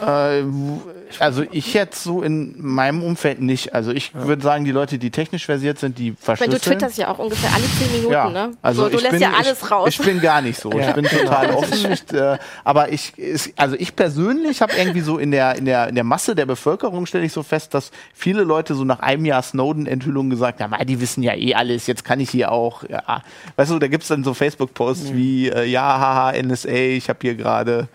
[0.00, 0.42] Äh,
[1.18, 3.74] also ich jetzt so in meinem Umfeld nicht.
[3.74, 4.26] Also ich ja.
[4.26, 6.52] würde sagen, die Leute, die technisch versiert sind, die verschlüsseln.
[6.52, 8.28] Weil du twitterst ja auch ungefähr alle zehn Minuten, ja.
[8.28, 8.52] ne?
[8.62, 9.88] Also so, du lässt bin, ja alles ich, raus.
[9.88, 10.72] Ich bin gar nicht so.
[10.72, 10.88] Ja.
[10.88, 11.74] Ich bin total offen.
[11.94, 15.88] Ich, äh, aber ich, ist, also ich persönlich habe irgendwie so in der, in der,
[15.88, 19.24] in der Masse der Bevölkerung stelle ich so fest, dass viele Leute so nach einem
[19.24, 22.82] Jahr Snowden-Enthüllung gesagt haben, ah, die wissen ja eh alles, jetzt kann ich hier auch,
[22.88, 23.22] ja.
[23.56, 25.16] Weißt du, da gibt es dann so Facebook-Posts mhm.
[25.16, 27.88] wie, äh, ja, haha, NSA, ich habe hier gerade,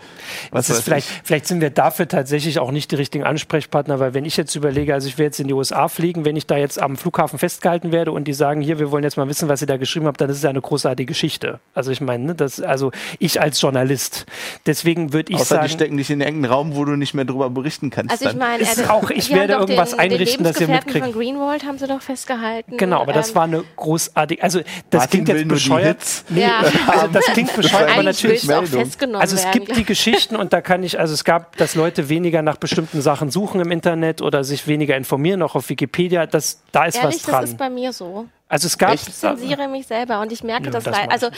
[0.51, 1.21] was weiß vielleicht, ich.
[1.23, 4.55] Vielleicht sind wir dafür tatsächlich auch auch nicht die richtigen Ansprechpartner, weil wenn ich jetzt
[4.55, 7.39] überlege, also ich werde jetzt in die USA fliegen, wenn ich da jetzt am Flughafen
[7.39, 10.05] festgehalten werde und die sagen, hier, wir wollen jetzt mal wissen, was ihr da geschrieben
[10.05, 11.59] habt, dann ist es ja eine großartige Geschichte.
[11.73, 14.25] Also ich meine, ne, das, also ich als Journalist.
[14.65, 15.67] Deswegen würde ich Außer sagen.
[15.67, 18.11] die stecken dich in irgendeinen Raum, wo du nicht mehr darüber berichten kannst.
[18.11, 21.05] Also ich meine, auch, ich werde irgendwas den, einrichten, dass ihr mitkriegt.
[21.05, 22.77] von Greenwald haben sie doch festgehalten.
[22.77, 24.59] Genau, aber das ähm, war eine großartige, also
[24.89, 25.97] das Martin klingt jetzt bescheuert.
[26.29, 26.63] Nee, ja.
[26.87, 28.49] also das klingt bescheuert, aber natürlich.
[28.51, 31.75] Auch festgenommen also es gibt die Geschichten und da kann ich, also es gab, dass
[31.75, 36.25] Leute weniger nach bestimmten Sachen suchen im Internet oder sich weniger informieren, auch auf Wikipedia.
[36.25, 37.41] Das, da ist Ehrlich, was dran.
[37.41, 38.27] das ist bei mir so.
[38.47, 38.93] Also es gab.
[38.95, 41.29] Ich zensiere mich selber und ich merke ja, das, das also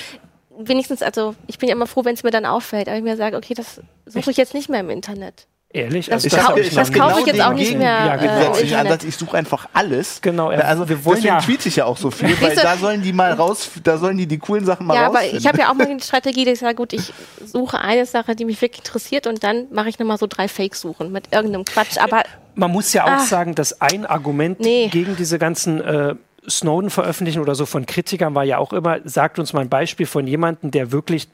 [0.57, 3.17] wenigstens, also ich bin ja immer froh, wenn es mir dann auffällt, aber ich mir
[3.17, 5.47] sage, okay, das suche ich jetzt nicht mehr im Internet.
[5.73, 6.07] Ehrlich?
[6.07, 8.05] Das, also das, das, ich das kaufe ich jetzt auch nicht mehr.
[8.05, 8.57] Ja, genau.
[8.57, 10.21] äh, Ansatz, ich suche einfach alles.
[10.21, 10.51] Genau.
[10.51, 10.59] Ja.
[10.59, 11.41] Also wir wollen deswegen ja.
[11.41, 14.27] tweete ich ja auch so viel, weil da sollen die mal raus, da sollen die
[14.27, 16.59] die coolen Sachen mal Ja, aber ich habe ja auch mal die Strategie, dass ich
[16.59, 17.13] sage, gut, ich
[17.45, 21.09] suche eine Sache, die mich wirklich interessiert und dann mache ich nochmal so drei Fake-Suchen
[21.11, 21.97] mit irgendeinem Quatsch.
[21.99, 22.23] Aber
[22.55, 24.89] man muss ja auch ah, sagen, dass ein Argument nee.
[24.89, 26.15] gegen diese ganzen äh,
[26.49, 30.05] Snowden veröffentlichen oder so von Kritikern war ja auch immer, sagt uns mal ein Beispiel
[30.05, 31.29] von jemandem, der wirklich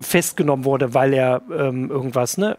[0.00, 2.58] festgenommen wurde, weil er ähm, irgendwas ne,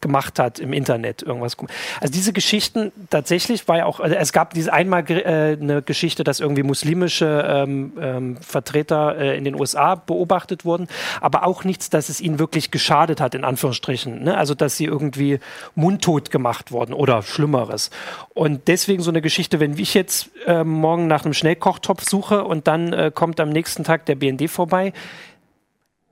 [0.00, 1.56] gemacht hat im Internet, irgendwas.
[2.00, 6.22] Also diese Geschichten tatsächlich war ja auch, also es gab diese einmal äh, eine Geschichte,
[6.22, 10.88] dass irgendwie muslimische ähm, ähm, Vertreter äh, in den USA beobachtet wurden,
[11.20, 14.24] aber auch nichts, dass es ihnen wirklich geschadet hat, in Anführungsstrichen.
[14.24, 14.36] Ne?
[14.36, 15.40] Also dass sie irgendwie
[15.74, 17.90] mundtot gemacht wurden oder Schlimmeres.
[18.34, 22.66] Und deswegen so eine Geschichte, wenn ich jetzt äh, morgen nach einem Schnellkochtopf suche und
[22.66, 24.92] dann äh, kommt am nächsten Tag der BND vorbei,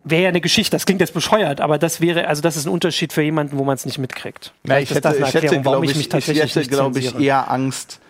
[0.04, 2.72] wäre ja eine Geschichte, das klingt jetzt bescheuert, aber das wäre, also das ist ein
[2.72, 4.52] Unterschied für jemanden, wo man es nicht mitkriegt.
[4.66, 8.00] Ja, ich, hätte, ich hätte, glaube ich, ich, ich hätte, glaube ich, eher Angst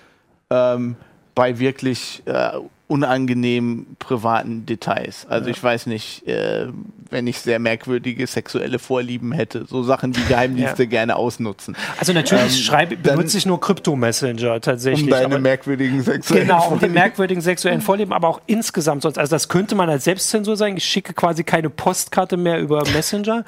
[0.50, 0.96] ähm,
[1.34, 2.52] bei wirklich äh,
[2.92, 5.26] unangenehmen privaten Details.
[5.26, 5.56] Also ja.
[5.56, 6.66] ich weiß nicht, äh,
[7.08, 10.88] wenn ich sehr merkwürdige sexuelle Vorlieben hätte, so Sachen, die Geheimdienste ja.
[10.90, 11.74] gerne ausnutzen.
[11.98, 15.04] Also natürlich ähm, schreibe, benutze ich nur Krypto-Messenger tatsächlich.
[15.04, 19.16] Um deine merkwürdigen sexuellen Genau, um die merkwürdigen sexuellen Vorlieben, aber auch insgesamt sonst.
[19.16, 20.76] Also das könnte man als Selbstzensur sagen.
[20.76, 23.46] Ich schicke quasi keine Postkarte mehr über Messenger,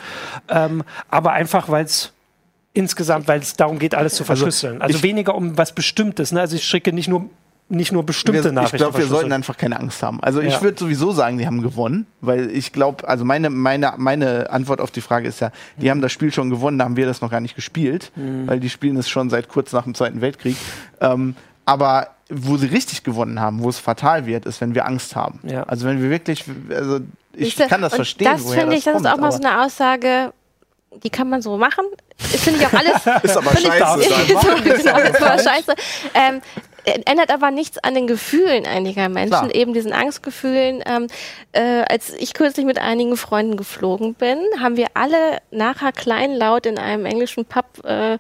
[0.49, 2.15] ähm, aber einfach, weil es
[2.73, 4.81] insgesamt, weil es darum geht, alles zu also verschlüsseln.
[4.81, 6.33] Also, also weniger um was Bestimmtes.
[6.33, 6.41] Ne?
[6.41, 7.29] Also ich schicke nicht nur
[7.69, 8.77] nicht nur bestimmte wir, Nachrichten.
[8.77, 10.23] Ich glaube, wir sollten einfach keine Angst haben.
[10.23, 10.63] Also ich ja.
[10.63, 14.91] würde sowieso sagen, die haben gewonnen, weil ich glaube, also meine, meine, meine Antwort auf
[14.91, 15.91] die Frage ist ja, die mhm.
[15.91, 18.47] haben das Spiel schon gewonnen, da haben wir das noch gar nicht gespielt, mhm.
[18.47, 20.57] weil die spielen es schon seit kurz nach dem Zweiten Weltkrieg.
[21.01, 25.17] Ähm, aber wo sie richtig gewonnen haben, wo es fatal wird, ist, wenn wir Angst
[25.17, 25.41] haben.
[25.45, 25.63] Ja.
[25.65, 27.01] Also wenn wir wirklich, also
[27.35, 30.33] ich kann das verstehen, das finde ich, das, das ist auch mal so eine Aussage,
[31.03, 31.85] die kann man so machen.
[32.19, 32.73] Finde ich auch
[33.05, 33.23] alles.
[33.23, 34.01] ist aber scheiße.
[34.01, 35.75] Ich, ist, genau, ist aber scheiße.
[36.15, 36.41] Ähm,
[36.85, 39.55] ändert aber nichts an den Gefühlen einiger Menschen, Klar.
[39.55, 40.83] eben diesen Angstgefühlen.
[40.87, 41.07] Ähm,
[41.53, 46.79] äh, als ich kürzlich mit einigen Freunden geflogen bin, haben wir alle nachher kleinlaut in
[46.79, 48.19] einem englischen Pub äh,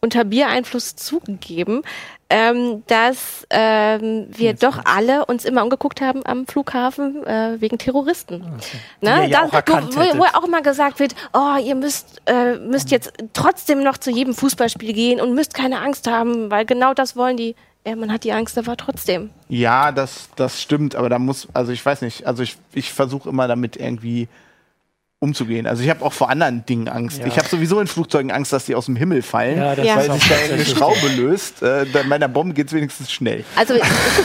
[0.00, 1.82] unter Biereinfluss zugegeben,
[2.28, 8.44] ähm, dass ähm, wir doch alle uns immer umgeguckt haben am Flughafen äh, wegen Terroristen.
[8.56, 8.78] Okay.
[9.00, 9.28] Ne?
[9.28, 13.82] Ja da, wo, wo, auch immer gesagt wird, oh, ihr müsst, äh, müsst jetzt trotzdem
[13.82, 17.54] noch zu jedem Fußballspiel gehen und müsst keine Angst haben, weil genau das wollen die
[17.86, 19.30] ja, man hat die Angst aber trotzdem.
[19.48, 23.28] Ja, das, das stimmt, aber da muss, also ich weiß nicht, also ich, ich versuche
[23.28, 24.28] immer damit irgendwie
[25.18, 25.66] umzugehen.
[25.66, 27.20] Also ich habe auch vor anderen Dingen Angst.
[27.20, 27.26] Ja.
[27.26, 30.28] Ich habe sowieso in Flugzeugen Angst, dass die aus dem Himmel fallen, ja, weil sich
[30.28, 31.62] da eine Schraube löst.
[31.62, 33.42] Äh, bei meiner Bombe geht es wenigstens schnell.
[33.56, 33.74] Also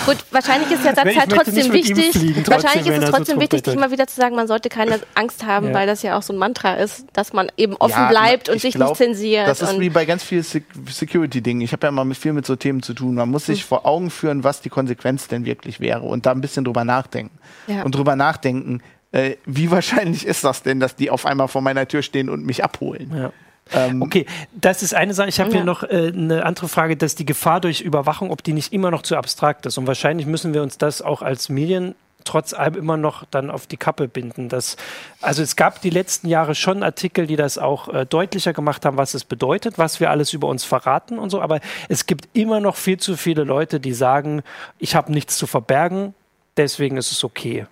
[0.05, 2.11] gut, wahrscheinlich ist der Satz halt trotzdem wichtig.
[2.11, 5.45] Trotzdem, wahrscheinlich ist es trotzdem so wichtig, immer wieder zu sagen, man sollte keine Angst
[5.45, 5.73] haben, ja.
[5.73, 8.75] weil das ja auch so ein Mantra ist, dass man eben offen bleibt und sich
[8.75, 9.47] glaub, nicht zensiert.
[9.47, 11.61] Das ist wie bei ganz vielen Security-Dingen.
[11.61, 13.15] Ich habe ja mal mit viel mit so Themen zu tun.
[13.15, 13.67] Man muss sich hm.
[13.67, 17.37] vor Augen führen, was die Konsequenz denn wirklich wäre und da ein bisschen drüber nachdenken.
[17.83, 21.87] Und drüber nachdenken, äh, wie wahrscheinlich ist das denn, dass die auf einmal vor meiner
[21.87, 23.11] Tür stehen und mich abholen?
[23.15, 23.31] Ja.
[23.73, 25.29] Ähm, okay, das ist eine Sache.
[25.29, 25.57] Ich habe ja.
[25.57, 28.91] hier noch äh, eine andere Frage, dass die Gefahr durch Überwachung, ob die nicht immer
[28.91, 29.77] noch zu abstrakt ist.
[29.77, 33.67] Und wahrscheinlich müssen wir uns das auch als Medien trotz allem immer noch dann auf
[33.67, 34.49] die Kappe binden.
[34.49, 34.77] Das,
[35.21, 38.97] also es gab die letzten Jahre schon Artikel, die das auch äh, deutlicher gemacht haben,
[38.97, 41.41] was es bedeutet, was wir alles über uns verraten und so.
[41.41, 44.43] Aber es gibt immer noch viel zu viele Leute, die sagen,
[44.77, 46.13] ich habe nichts zu verbergen,
[46.57, 47.65] deswegen ist es okay.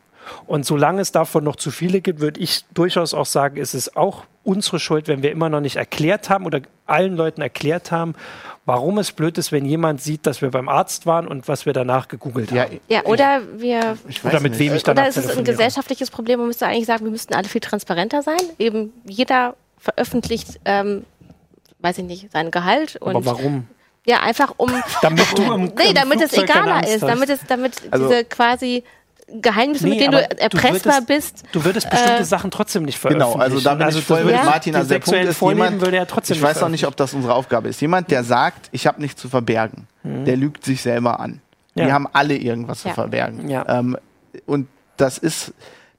[0.46, 3.96] Und solange es davon noch zu viele gibt, würde ich durchaus auch sagen, ist es
[3.96, 8.16] auch unsere Schuld, wenn wir immer noch nicht erklärt haben oder allen Leuten erklärt haben,
[8.66, 11.74] warum es blöd ist, wenn jemand sieht, dass wir beim Arzt waren und was wir
[11.74, 12.80] danach gegoogelt ja, haben.
[12.88, 13.98] Ja, oder wir.
[14.24, 16.40] oder mit wem ich danach Oder ist es ein gesellschaftliches Problem?
[16.40, 18.40] Man müsste eigentlich sagen, wir müssten alle viel transparenter sein.
[18.58, 21.06] Eben jeder veröffentlicht, ähm,
[21.80, 22.96] weiß ich nicht, sein Gehalt.
[22.98, 23.68] Und Aber warum?
[24.06, 24.72] Ja, einfach um.
[25.02, 28.84] damit du im, nee, damit es egaler ist, damit es, damit also, diese quasi
[29.42, 31.44] Geheimnisse, nee, mit denen du erpressbar du würdest, bist.
[31.52, 33.34] Du würdest bestimmte äh, Sachen trotzdem nicht veröffentlichen.
[33.34, 34.44] Genau, also da bin also ich voll mit ja?
[34.44, 34.76] Martin.
[34.76, 37.34] Also der Punkt ist, jemand, würde er trotzdem ich weiß auch nicht, ob das unsere
[37.34, 37.82] Aufgabe ist.
[37.82, 40.26] Jemand, der sagt, ich habe nichts zu verbergen, mhm.
[40.26, 41.42] der lügt sich selber an.
[41.76, 41.86] Ja.
[41.86, 42.90] Wir haben alle irgendwas ja.
[42.90, 43.50] zu verbergen.
[43.50, 43.66] Ja.
[43.68, 43.98] Ähm,
[44.46, 45.54] und das ist,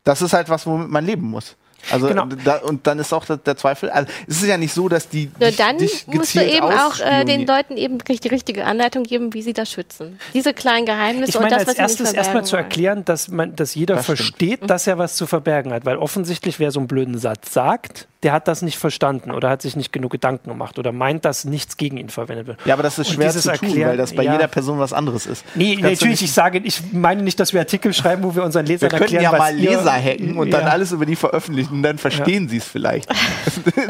[0.04, 1.56] das ist halt was, womit man leben muss.
[1.90, 2.26] Also genau.
[2.44, 3.90] da, und dann ist auch der, der, Zweifel.
[3.90, 6.98] Also es ist ja nicht so, dass die Nur dann dich musst du eben auch
[7.00, 10.18] äh, den Leuten eben die richtige Anleitung geben, wie sie das schützen.
[10.34, 13.56] Diese kleinen Geheimnisse ich meine, und das, als was erstes erstmal zu erklären, dass man,
[13.56, 14.70] dass jeder das versteht, stimmt.
[14.70, 18.32] dass er was zu verbergen hat, weil offensichtlich wer so einen blöden Satz sagt, der
[18.32, 21.76] hat das nicht verstanden oder hat sich nicht genug Gedanken gemacht oder meint, dass nichts
[21.76, 22.58] gegen ihn verwendet wird.
[22.66, 24.32] Ja, aber das ist schwer zu tun, Erklären, weil das bei ja.
[24.32, 25.44] jeder Person was anderes ist.
[25.54, 28.92] Nee, natürlich, ich sage, ich meine nicht, dass wir Artikel schreiben, wo wir unseren Lesern
[28.92, 30.58] wir erklären, ja mal Leser hacken und ja.
[30.58, 32.50] dann alles über die veröffentlichen und dann verstehen ja.
[32.50, 33.10] sie es vielleicht.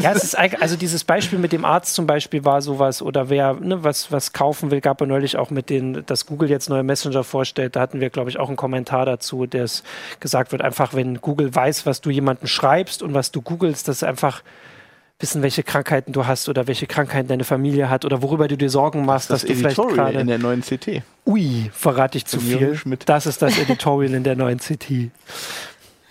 [0.01, 3.55] Ja, es ist also dieses Beispiel mit dem Arzt zum Beispiel war sowas oder wer
[3.55, 6.83] ne, was, was kaufen will, gab es neulich auch mit den, dass Google jetzt neue
[6.83, 9.83] Messenger vorstellt, da hatten wir, glaube ich, auch einen Kommentar dazu, der es
[10.21, 14.03] gesagt wird, einfach wenn Google weiß, was du jemandem schreibst und was du googelst, dass
[14.03, 14.43] einfach
[15.21, 18.71] wissen, welche Krankheiten du hast oder welche Krankheiten deine Familie hat oder worüber du dir
[18.71, 21.03] Sorgen machst, das dass du vielleicht gerade in der neuen CT.
[21.27, 22.81] Ui, verrate ich zu viel.
[23.07, 25.11] Das ist das Editorial in der neuen CT.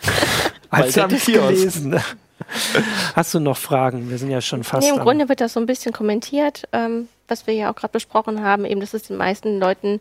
[0.69, 1.99] Als habe ich gelesen.
[3.15, 4.09] Hast du noch Fragen?
[4.09, 4.87] Wir sind ja schon fast.
[4.87, 7.91] Nee, im Grunde wird das so ein bisschen kommentiert, ähm, was wir ja auch gerade
[7.91, 9.99] besprochen haben, eben, dass es den meisten Leuten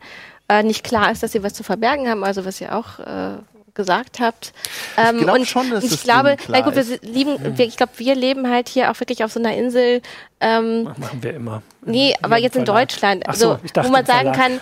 [0.49, 3.39] äh, nicht klar ist, dass sie was zu verbergen haben, also was ihr auch äh,
[3.75, 4.53] gesagt habt.
[4.97, 8.15] Ähm, ich glaube schon, dass ich glaube, na gut, wir lieben, wir, ich glaube, wir
[8.15, 10.03] leben halt hier auch wirklich auf so einer Insel.
[10.41, 11.63] Ähm, machen wir immer.
[11.85, 14.61] Nee, aber jetzt in Deutschland, also, so, wo man sagen kann,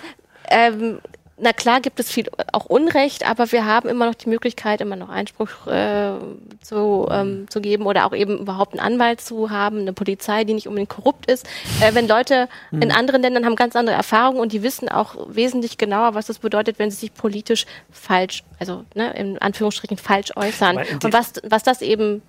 [0.49, 0.99] ähm,
[1.39, 4.95] na klar gibt es viel auch Unrecht, aber wir haben immer noch die Möglichkeit, immer
[4.95, 6.13] noch Einspruch äh,
[6.61, 10.55] zu, ähm, zu geben oder auch eben überhaupt einen Anwalt zu haben, eine Polizei, die
[10.55, 11.47] nicht unbedingt korrupt ist.
[11.79, 12.81] Äh, wenn Leute mhm.
[12.81, 16.39] in anderen Ländern haben ganz andere Erfahrungen und die wissen auch wesentlich genauer, was das
[16.39, 21.61] bedeutet, wenn sie sich politisch falsch, also ne, in Anführungsstrichen falsch äußern und was, was
[21.61, 22.23] das eben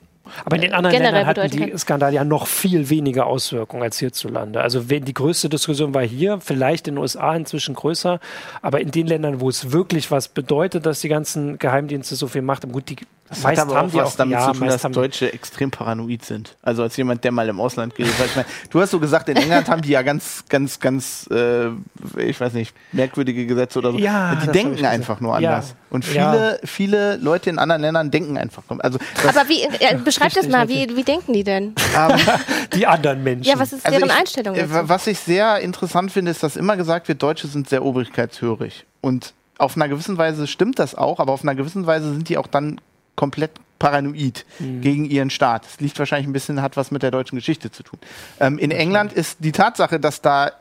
[0.44, 4.60] aber in den anderen Ländern hatten die Skandale ja noch viel weniger Auswirkungen als hierzulande.
[4.60, 8.20] Also wenn die größte Diskussion war hier, vielleicht in den USA inzwischen größer,
[8.62, 12.42] aber in den Ländern, wo es wirklich was bedeutet, dass die ganzen Geheimdienste so viel
[12.42, 12.96] Macht haben, gut, die
[13.28, 15.70] das meist hat aber haben auch was auch, damit ja, zu tun, dass Deutsche extrem
[15.70, 16.56] paranoid sind.
[16.62, 18.26] Also als jemand, der mal im Ausland gelebt hat.
[18.26, 21.68] Ich mein, du hast so gesagt, in England haben die ja ganz, ganz, ganz, äh,
[22.16, 23.98] ich weiß nicht, merkwürdige Gesetze oder so.
[23.98, 25.70] Ja, die denken einfach nur anders.
[25.70, 25.76] Ja.
[25.90, 26.66] Und viele, ja.
[26.66, 28.62] viele Leute in anderen Ländern denken einfach.
[28.78, 31.74] Also aber wie, äh, beschreib das mal, wie, wie denken die denn?
[31.96, 32.18] Ähm,
[32.74, 33.50] die anderen Menschen.
[33.50, 34.54] Ja, was ist also deren ich, Einstellung?
[34.54, 34.88] Dazu?
[34.88, 38.84] Was ich sehr interessant finde, ist, dass immer gesagt wird, Deutsche sind sehr obrigkeitshörig.
[39.00, 42.38] Und auf einer gewissen Weise stimmt das auch, aber auf einer gewissen Weise sind die
[42.38, 42.80] auch dann
[43.18, 43.50] komplett
[43.80, 44.80] paranoid mhm.
[44.80, 45.64] gegen ihren Staat.
[45.64, 47.98] Das liegt wahrscheinlich ein bisschen, hat was mit der deutschen Geschichte zu tun.
[48.38, 50.52] Ähm, in England ist die Tatsache, dass da,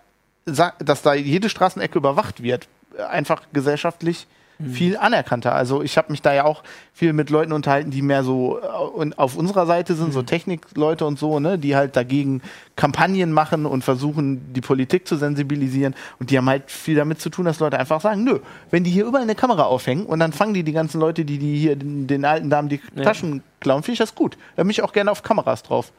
[0.45, 2.67] dass da jede Straßenecke überwacht wird,
[3.09, 4.25] einfach gesellschaftlich
[4.59, 4.71] Mhm.
[4.71, 5.53] viel anerkannter.
[5.53, 9.11] Also ich habe mich da ja auch viel mit Leuten unterhalten, die mehr so äh,
[9.15, 10.13] auf unserer Seite sind, mhm.
[10.13, 12.41] so Technikleute und so, ne, die halt dagegen
[12.75, 15.95] Kampagnen machen und versuchen, die Politik zu sensibilisieren.
[16.19, 18.39] Und die haben halt viel damit zu tun, dass Leute einfach sagen, nö,
[18.71, 21.37] wenn die hier überall eine Kamera aufhängen und dann fangen die die ganzen Leute, die,
[21.37, 23.03] die hier den, den alten Damen die ja.
[23.03, 24.37] Taschen klauen, finde ich das gut.
[24.55, 25.91] Da bin ich auch gerne auf Kameras drauf.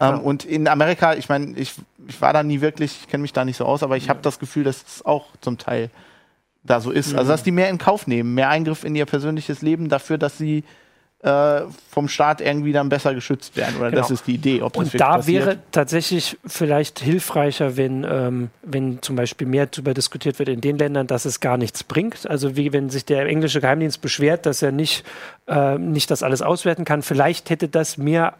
[0.00, 1.74] Ähm, und in Amerika, ich meine, ich,
[2.06, 4.10] ich war da nie wirklich, ich kenne mich da nicht so aus, aber ich ja.
[4.10, 5.90] habe das Gefühl, dass es auch zum Teil
[6.68, 7.06] da so ist.
[7.06, 7.18] Also, mhm.
[7.18, 10.38] Also, dass die mehr in Kauf nehmen, mehr Eingriff in ihr persönliches Leben dafür, dass
[10.38, 10.64] sie
[11.20, 13.76] äh, vom Staat irgendwie dann besser geschützt werden.
[13.78, 14.02] Oder genau.
[14.02, 14.62] das ist die Idee.
[14.62, 15.46] Ob und da passiert.
[15.46, 20.78] wäre tatsächlich vielleicht hilfreicher, wenn, ähm, wenn zum Beispiel mehr darüber diskutiert wird in den
[20.78, 22.28] Ländern, dass es gar nichts bringt.
[22.30, 25.04] Also wie wenn sich der englische Geheimdienst beschwert, dass er nicht,
[25.48, 27.02] äh, nicht das alles auswerten kann.
[27.02, 28.34] Vielleicht hätte das mehr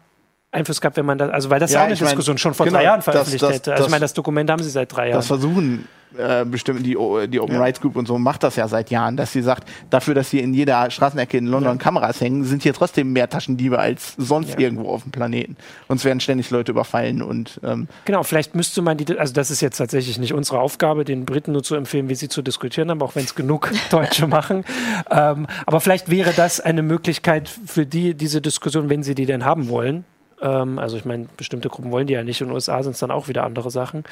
[0.51, 2.65] Einfluss gehabt, wenn man das, also weil das ja, auch eine Diskussion mein, schon vor
[2.65, 3.73] genau, drei Jahren veröffentlicht das, das, hätte.
[3.73, 5.19] Also ich meine, das Dokument haben sie seit drei Jahren.
[5.19, 6.97] Das versuchen äh, bestimmt die,
[7.29, 7.61] die Open ja.
[7.61, 10.43] Rights Group und so macht das ja seit Jahren, dass sie sagt, dafür, dass hier
[10.43, 11.83] in jeder Straßenecke in London ja.
[11.83, 14.61] Kameras hängen, sind hier trotzdem mehr Taschendiebe als sonst ja.
[14.61, 15.59] irgendwo auf dem Planeten.
[15.87, 19.61] Uns werden ständig Leute überfallen und ähm genau, vielleicht müsste man die, also das ist
[19.61, 23.03] jetzt tatsächlich nicht unsere Aufgabe, den Briten nur zu empfehlen, wie sie zu diskutieren haben,
[23.03, 24.65] auch wenn es genug Deutsche machen.
[25.11, 29.45] Ähm, aber vielleicht wäre das eine Möglichkeit für die, diese Diskussion, wenn sie die denn
[29.45, 30.07] haben wollen,
[30.42, 32.40] ähm, also ich meine, bestimmte Gruppen wollen die ja nicht.
[32.40, 34.05] In den USA sind es dann auch wieder andere Sachen.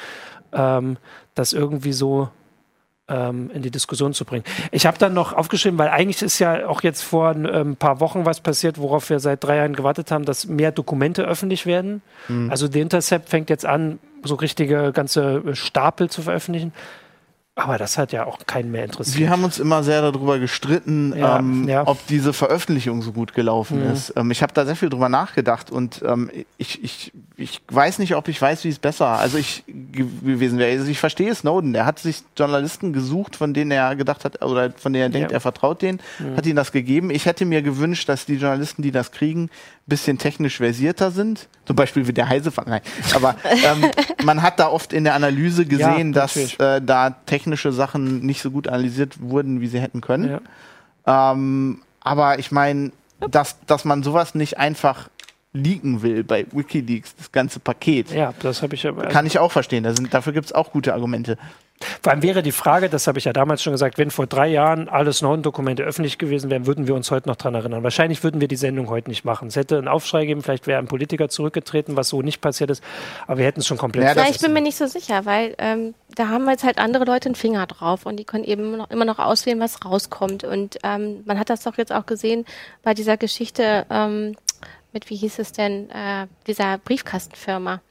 [0.53, 0.97] Ähm,
[1.35, 2.29] das irgendwie so
[3.07, 4.43] ähm, in die Diskussion zu bringen.
[4.71, 7.99] Ich habe dann noch aufgeschrieben, weil eigentlich ist ja auch jetzt vor ein ähm, paar
[7.99, 12.01] Wochen was passiert, worauf wir seit drei Jahren gewartet haben, dass mehr Dokumente öffentlich werden.
[12.27, 12.49] Mhm.
[12.51, 16.73] Also The Intercept fängt jetzt an, so richtige ganze Stapel zu veröffentlichen.
[17.57, 19.17] Aber das hat ja auch keinen mehr interessiert.
[19.17, 21.87] Wir haben uns immer sehr darüber gestritten, ja, ähm, ja.
[21.87, 23.93] ob diese Veröffentlichung so gut gelaufen mhm.
[23.93, 24.13] ist.
[24.15, 28.15] Ähm, ich habe da sehr viel drüber nachgedacht und ähm, ich, ich, ich weiß nicht,
[28.15, 30.77] ob ich weiß, wie es besser also ich gewesen wäre.
[30.77, 31.73] Also ich verstehe Snowden.
[31.73, 35.31] Er hat sich Journalisten gesucht, von denen er gedacht hat oder von denen er denkt,
[35.31, 35.37] ja.
[35.37, 36.37] er vertraut denen, mhm.
[36.37, 37.09] hat ihnen das gegeben.
[37.09, 39.49] Ich hätte mir gewünscht, dass die Journalisten, die das kriegen,
[39.87, 41.47] bisschen technisch versierter sind.
[41.65, 42.81] Zum Beispiel wie der Heise Nein.
[43.13, 43.89] Aber ähm,
[44.25, 47.11] man hat da oft in der Analyse gesehen, dass äh, da
[47.47, 50.41] technische Sachen nicht so gut analysiert wurden, wie sie hätten können.
[51.05, 51.31] Ja.
[51.31, 52.91] Ähm, aber ich meine,
[53.31, 55.09] dass, dass man sowas nicht einfach
[55.53, 58.11] leaken will bei WikiLeaks, das ganze Paket.
[58.11, 59.07] Ja, das habe ich aber.
[59.07, 59.83] Kann ich auch verstehen.
[59.83, 61.37] Da sind, dafür gibt es auch gute Argumente.
[62.01, 64.47] Vor allem wäre die Frage, das habe ich ja damals schon gesagt, wenn vor drei
[64.47, 67.83] Jahren alle Snowden-Dokumente öffentlich gewesen wären, würden wir uns heute noch daran erinnern.
[67.83, 69.49] Wahrscheinlich würden wir die Sendung heute nicht machen.
[69.49, 72.83] Es hätte einen Aufschrei gegeben, vielleicht wäre ein Politiker zurückgetreten, was so nicht passiert ist,
[73.27, 74.17] aber wir hätten es schon komplett.
[74.17, 77.29] Ja, ich bin mir nicht so sicher, weil ähm, da haben jetzt halt andere Leute
[77.29, 80.43] einen Finger drauf und die können eben immer noch, immer noch auswählen, was rauskommt.
[80.43, 82.45] Und ähm, man hat das doch jetzt auch gesehen
[82.83, 84.35] bei dieser Geschichte ähm,
[84.93, 87.81] mit, wie hieß es denn, äh, dieser Briefkastenfirma.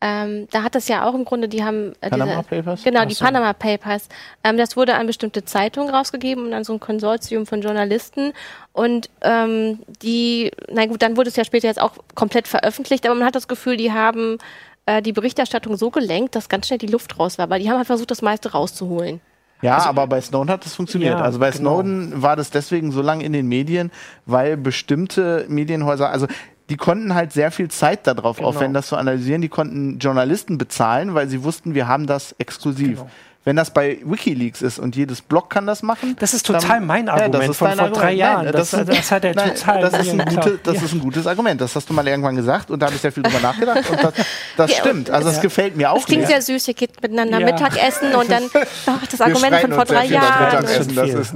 [0.00, 2.84] Ähm, da hat das ja auch im Grunde, die haben äh, Panama diese, Papers?
[2.84, 3.24] Genau, die so.
[3.24, 4.08] Panama Papers.
[4.44, 8.32] Ähm, das wurde an bestimmte Zeitungen rausgegeben und an so ein Konsortium von Journalisten.
[8.72, 13.16] Und ähm, die, na gut, dann wurde es ja später jetzt auch komplett veröffentlicht, aber
[13.16, 14.38] man hat das Gefühl, die haben
[14.86, 17.78] äh, die Berichterstattung so gelenkt, dass ganz schnell die Luft raus war, weil die haben
[17.78, 19.20] halt versucht, das meiste rauszuholen.
[19.62, 21.18] Ja, also, aber bei Snowden hat das funktioniert.
[21.18, 21.80] Ja, also bei genau.
[21.80, 23.90] Snowden war das deswegen so lange in den Medien,
[24.26, 26.28] weil bestimmte Medienhäuser, also
[26.68, 28.48] die konnten halt sehr viel Zeit darauf genau.
[28.48, 29.40] aufwenden, das zu analysieren.
[29.40, 32.98] Die konnten Journalisten bezahlen, weil sie wussten, wir haben das exklusiv.
[32.98, 33.10] Genau.
[33.48, 36.16] Wenn das bei WikiLeaks ist und jedes Blog kann das machen.
[36.18, 38.44] Das ist total dann, mein Argument ja, das ist von vor drei Jahren.
[38.44, 39.80] Nein, das, das, das, hat er nein, total.
[39.80, 40.82] Das, ist ein, gute, das ja.
[40.82, 41.58] ist ein gutes Argument.
[41.58, 43.88] Das hast du mal irgendwann gesagt und da habe ich sehr viel drüber nachgedacht.
[43.88, 44.12] Und das,
[44.58, 45.08] das ja, stimmt.
[45.08, 45.96] Also, das gefällt mir auch.
[45.96, 46.68] Das klingt sehr süß.
[46.68, 50.66] Ihr geht miteinander Mittagessen und dann oh, das Argument von vor drei Jahren.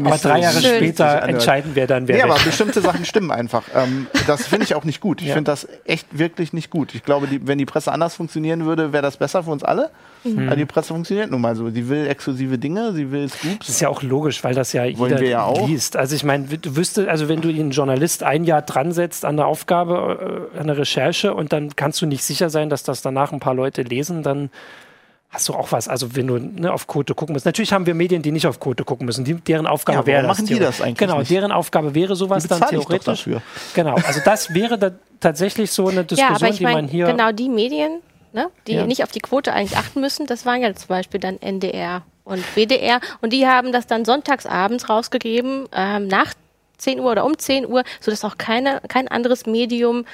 [0.05, 2.18] aber drei Jahre später entscheiden wir dann, wer.
[2.18, 3.62] Ja, aber bestimmte Sachen stimmen einfach.
[3.75, 5.22] Ähm, das finde ich auch nicht gut.
[5.22, 6.94] Ich finde das echt wirklich nicht gut.
[6.94, 9.90] Ich glaube, wenn die Presse anders funktionieren würde, wäre das besser für uns alle.
[10.24, 10.48] Mhm.
[10.48, 11.68] Also die Presse funktioniert nun mal so.
[11.70, 13.58] Sie will exklusive Dinge, sie will Scoops.
[13.58, 15.68] Das ist ja auch logisch, weil das ja Wollen jeder ja auch.
[15.68, 15.96] liest.
[15.96, 19.37] Also ich meine, du wüsstest, also wenn du einen Journalist ein Jahr dran setzt an
[19.37, 23.02] der Aufgabe, äh, an der Recherche und dann kannst du nicht sicher sein, dass das
[23.02, 24.50] danach ein paar Leute lesen, dann
[25.32, 25.88] hast du auch was.
[25.88, 27.46] Also wenn du ne, auf Quote gucken musst.
[27.46, 29.24] Natürlich haben wir Medien, die nicht auf Quote gucken müssen.
[29.24, 30.54] Die, deren Aufgabe ja, wäre machen das.
[30.56, 31.30] die das eigentlich Genau, nicht?
[31.30, 33.28] deren Aufgabe wäre sowas dann theoretisch.
[33.74, 36.88] Genau, also das wäre da tatsächlich so eine Diskussion, ja, aber ich die mein, man
[36.88, 37.06] hier.
[37.06, 38.00] Genau die Medien,
[38.32, 38.86] ne, die ja.
[38.86, 42.44] nicht auf die Quote eigentlich achten müssen, das waren ja zum Beispiel dann NDR und
[42.54, 46.34] WDR und die haben das dann sonntagsabends rausgegeben, ähm, nach
[46.78, 50.04] 10 Uhr oder um 10 Uhr, sodass auch keine, kein anderes Medium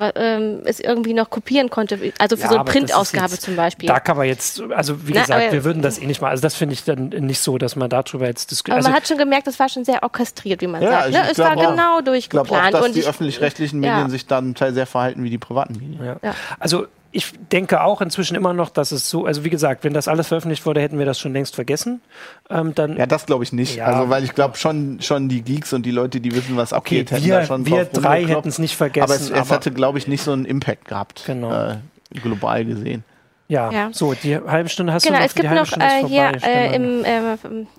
[0.00, 3.88] ähm, es irgendwie noch kopieren konnte, also für ja, so eine Printausgabe zum Beispiel.
[3.88, 6.40] Da kann man jetzt, also wie Na, gesagt, wir würden das eh nicht mal, also
[6.40, 8.74] das finde ich dann nicht so, dass man darüber jetzt diskutiert.
[8.74, 11.10] Aber also, man hat schon gemerkt, das war schon sehr orchestriert, wie man ja, sagt.
[11.10, 11.22] Ne?
[11.30, 12.16] Es war genau durchgeplant.
[12.16, 14.08] Ich glaube auch, dass die öffentlich-rechtlichen Medien ja.
[14.08, 16.18] sich dann Teil sehr verhalten wie die privaten Medien.
[16.22, 16.34] Ja.
[16.60, 16.86] Also
[17.18, 20.28] ich denke auch inzwischen immer noch, dass es so, also wie gesagt, wenn das alles
[20.28, 22.00] veröffentlicht wurde, hätten wir das schon längst vergessen.
[22.48, 23.74] Ähm, dann, ja, das glaube ich nicht.
[23.74, 26.72] Ja, also, weil ich glaube schon, schon die Geeks und die Leute, die wissen, was
[26.72, 29.04] okay, abgeht, wir, hätten da schon Wir drei hätten es nicht vergessen.
[29.04, 31.52] Aber es, es hatte, glaube ich, nicht so einen Impact gehabt, genau.
[31.52, 31.78] äh,
[32.22, 33.02] global gesehen.
[33.48, 35.34] Ja, ja, so, die halbe Stunde hast genau, du noch.
[35.34, 37.32] Genau, es gibt noch äh, hier äh, im, äh,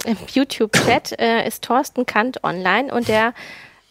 [0.06, 3.34] im YouTube-Chat äh, ist Thorsten Kant online und der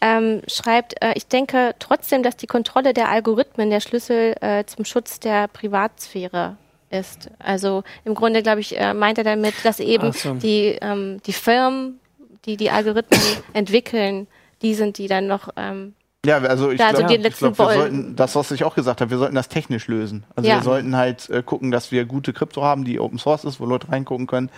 [0.01, 4.85] ähm, schreibt, äh, ich denke trotzdem, dass die Kontrolle der Algorithmen der Schlüssel äh, zum
[4.85, 6.57] Schutz der Privatsphäre
[6.89, 7.29] ist.
[7.39, 10.33] Also im Grunde, glaube ich, äh, meint er damit, dass eben so.
[10.35, 11.99] die, ähm, die Firmen,
[12.45, 13.19] die die Algorithmen
[13.53, 14.27] entwickeln,
[14.61, 15.93] die sind, die dann noch ähm,
[16.25, 19.17] ja, also ich glaube, also glaub, wir sollten, das, was ich auch gesagt habe, wir
[19.17, 20.25] sollten das technisch lösen.
[20.35, 20.57] Also ja.
[20.57, 23.65] wir sollten halt äh, gucken, dass wir gute Krypto haben, die Open Source ist, wo
[23.65, 24.49] Leute reingucken können.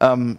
[0.00, 0.38] Ähm,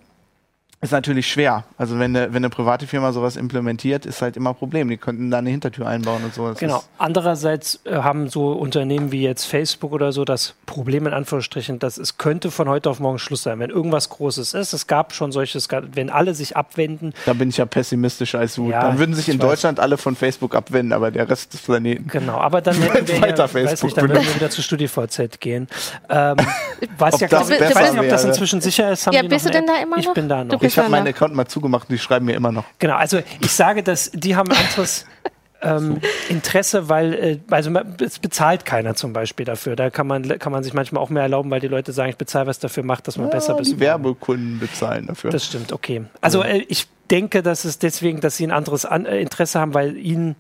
[0.84, 1.63] ist natürlich schwer.
[1.78, 4.89] Also wenn eine, wenn eine private Firma sowas implementiert, ist halt immer ein Problem.
[4.89, 6.49] Die könnten da eine Hintertür einbauen und so.
[6.49, 6.84] Das genau.
[6.97, 11.97] Andererseits äh, haben so Unternehmen wie jetzt Facebook oder so das Problem in Anführungsstrichen, dass
[11.97, 13.60] es könnte von heute auf morgen Schluss sein.
[13.60, 17.14] Wenn irgendwas Großes ist, es gab schon solches, wenn alle sich abwenden.
[17.26, 18.70] Da bin ich ja pessimistischer als du.
[18.70, 22.08] Ja, dann würden sich in Deutschland alle von Facebook abwenden, aber der Rest des Planeten.
[22.10, 24.62] Genau, aber dann hätten wir weiter ja, Facebook weiß nicht, dann würden wir wieder zu
[24.62, 25.68] StudiVZ gehen.
[26.10, 26.36] Ähm,
[26.97, 29.08] weiß ja, glaub, ich weiß nicht, ob das inzwischen sicher ist.
[29.12, 30.03] ja, bist du denn da immer noch?
[30.03, 32.51] Ich bin da noch ich habe meinen Account mal zugemacht und die schreiben mir immer
[32.51, 32.65] noch.
[32.80, 35.05] Genau, also ich sage, dass die haben ein anderes
[35.61, 37.71] ähm, Interesse, weil äh, also
[38.03, 39.76] es bezahlt keiner zum Beispiel dafür.
[39.76, 42.17] Da kann man, kann man sich manchmal auch mehr erlauben, weil die Leute sagen, ich
[42.17, 43.55] bezahle was dafür, macht, dass man ja, besser.
[43.61, 45.32] Die Werbekunden bezahlen dafür.
[45.32, 46.03] Das stimmt, okay.
[46.21, 49.74] Also äh, ich denke, dass es deswegen, dass sie ein anderes An äh, Interesse haben,
[49.74, 50.36] weil ihnen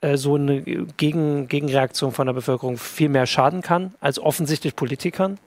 [0.00, 5.38] äh, so eine Gegen Gegenreaktion von der Bevölkerung viel mehr schaden kann als offensichtlich Politikern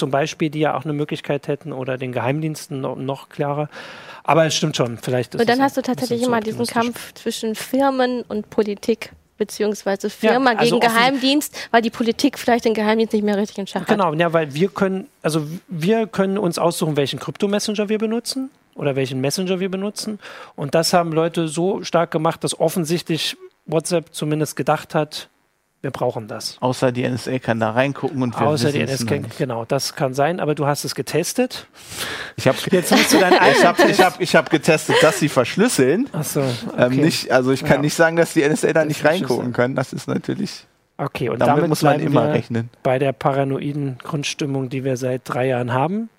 [0.00, 3.68] zum Beispiel, die ja auch eine Möglichkeit hätten oder den Geheimdiensten noch, klarer.
[4.24, 7.54] Aber es stimmt schon, vielleicht ist Und dann hast du tatsächlich immer diesen Kampf zwischen
[7.54, 13.14] Firmen und Politik beziehungsweise Firma ja, also gegen Geheimdienst, weil die Politik vielleicht den Geheimdienst
[13.14, 14.12] nicht mehr richtig in Schach genau, hat.
[14.12, 18.96] Genau, ja, weil wir können, also wir können uns aussuchen, welchen Krypto-Messenger wir benutzen oder
[18.96, 20.18] welchen Messenger wir benutzen.
[20.56, 23.36] Und das haben Leute so stark gemacht, dass offensichtlich
[23.66, 25.28] WhatsApp zumindest gedacht hat,
[25.82, 26.58] wir brauchen das.
[26.60, 30.38] Außer die NSA kann da reingucken und wir Außer die NSA, genau, das kann sein,
[30.38, 31.66] aber du hast es getestet.
[32.36, 35.28] Ich habe jetzt musst du dein ich habe ich hab, ich hab getestet, dass sie
[35.28, 36.08] verschlüsseln.
[36.12, 36.84] Ach so, ähm, okay.
[36.84, 37.82] ähm, nicht, also ich kann ja.
[37.82, 39.74] nicht sagen, dass die NSA da nicht reingucken können.
[39.74, 40.66] Das ist natürlich
[41.00, 42.68] Okay, und damit, damit muss man immer rechnen.
[42.82, 46.10] Bei der paranoiden Grundstimmung, die wir seit drei Jahren haben.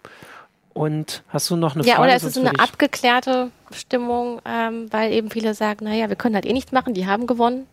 [0.73, 2.09] Und hast du noch eine ja, Frage?
[2.09, 6.33] Ja, oder ist es eine abgeklärte Stimmung, ähm, weil eben viele sagen, naja, wir können
[6.33, 7.67] halt eh nichts machen, die haben gewonnen.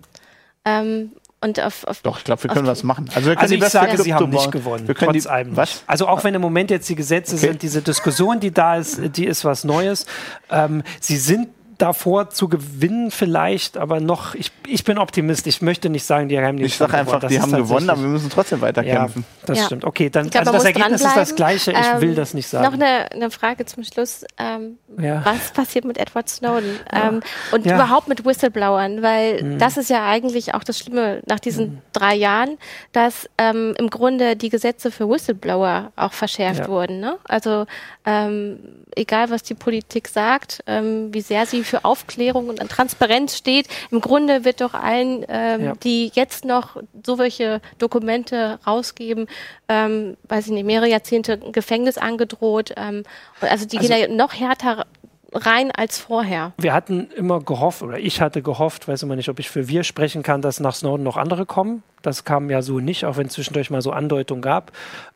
[0.66, 3.08] Ähm, und auf, auf Doch, ich glaube, wir können was machen.
[3.14, 5.28] Also, wir können also ich sage, Krypto sie haben nicht gewonnen, wir können trotz die,
[5.28, 5.56] allem.
[5.56, 5.84] Was?
[5.86, 7.46] Also auch wenn im Moment jetzt die Gesetze okay.
[7.46, 10.06] sind, diese Diskussion, die da ist, die ist was Neues.
[10.50, 11.48] Ähm, sie sind
[11.78, 15.46] davor zu gewinnen vielleicht, aber noch, ich, ich bin Optimist.
[15.46, 18.08] Ich möchte nicht sagen, die haben nicht Ich sage einfach, die haben gewonnen, aber wir
[18.08, 19.22] müssen trotzdem weiterkämpfen.
[19.22, 19.64] Ja, das ja.
[19.66, 19.84] stimmt.
[19.84, 21.70] Okay, dann glaub, also das Ergebnis ist das gleiche.
[21.70, 22.64] Ich ähm, will das nicht sagen.
[22.64, 24.24] Noch eine, eine Frage zum Schluss.
[24.36, 25.24] Ähm, ja.
[25.24, 26.80] Was passiert mit Edward Snowden?
[26.92, 27.22] Ähm,
[27.52, 29.02] und überhaupt mit Whistleblowern?
[29.02, 29.58] Weil mhm.
[29.58, 31.78] das ist ja eigentlich auch das Schlimme nach diesen mhm.
[31.92, 32.58] drei Jahren,
[32.92, 36.98] dass ähm, im Grunde die Gesetze für Whistleblower auch verschärft wurden.
[36.98, 37.16] Ne?
[37.24, 37.66] Also
[38.08, 38.58] ähm,
[38.96, 43.68] egal, was die Politik sagt, ähm, wie sehr sie für Aufklärung und Transparenz steht.
[43.90, 45.72] Im Grunde wird doch allen, ähm, ja.
[45.84, 49.26] die jetzt noch so welche Dokumente rausgeben,
[49.68, 52.72] ähm, weiß ich nicht, mehrere Jahrzehnte Gefängnis angedroht.
[52.78, 53.02] Ähm,
[53.42, 54.86] also die also, gehen ja noch härter
[55.32, 56.52] rein als vorher.
[56.58, 59.84] Wir hatten immer gehofft, oder ich hatte gehofft, weiß immer nicht, ob ich für wir
[59.84, 61.82] sprechen kann, dass nach Snowden noch andere kommen.
[62.02, 64.72] Das kam ja so nicht, auch wenn es zwischendurch mal so Andeutungen gab.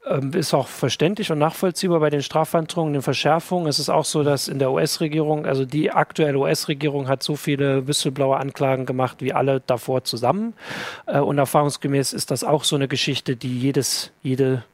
[0.06, 3.68] Ähm, ist auch verständlich und nachvollziehbar bei den Strafandrohungen, den Verschärfungen.
[3.68, 7.86] Es ist auch so, dass in der US-Regierung, also die aktuelle US-Regierung hat so viele
[7.86, 10.54] Whistleblower-Anklagen gemacht wie alle davor zusammen.
[11.06, 14.64] Äh, und erfahrungsgemäß ist das auch so eine Geschichte, die jedes, jede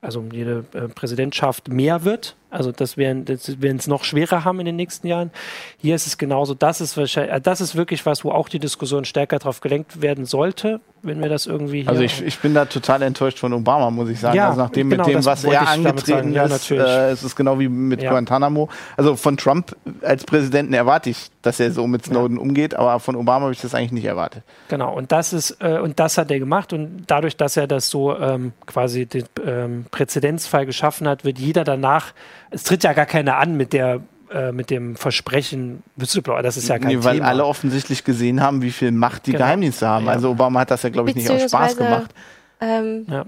[0.00, 2.36] also jede äh, Präsidentschaft mehr wird.
[2.50, 5.30] Also das werden das werden es noch schwerer haben in den nächsten Jahren.
[5.78, 6.54] Hier ist es genauso.
[6.54, 10.02] Das ist wahrscheinlich, äh, das ist wirklich was, wo auch die Diskussion stärker darauf gelenkt
[10.02, 11.86] werden sollte, wenn wir das irgendwie.
[11.86, 14.36] also ich, ich bin da total enttäuscht von Obama, muss ich sagen.
[14.36, 17.58] Ja, also nachdem genau, mit dem, was er angetreten ja, ist, äh, es ist genau
[17.58, 18.10] wie mit ja.
[18.10, 18.68] Guantanamo.
[18.96, 22.42] Also von Trump als Präsidenten erwarte ich, dass er so mit Snowden ja.
[22.42, 24.42] umgeht, aber von Obama habe ich das eigentlich nicht erwartet.
[24.68, 24.92] Genau.
[24.94, 28.16] Und das ist äh, und das hat er gemacht und dadurch, dass er das so
[28.16, 32.12] ähm, quasi den ähm, Präzedenzfall geschaffen hat, wird jeder danach
[32.50, 36.68] es tritt ja gar keiner an mit der äh, mit dem Versprechen Whistleblower, das ist
[36.68, 37.28] ja kein nee, weil Thema.
[37.28, 39.44] alle offensichtlich gesehen haben, wie viel Macht die genau.
[39.44, 40.06] Geheimdienste haben.
[40.06, 40.12] Ja.
[40.12, 42.12] Also Obama hat das ja, glaube ich, nicht aus Spaß gemacht.
[42.60, 43.26] Ähm, ja.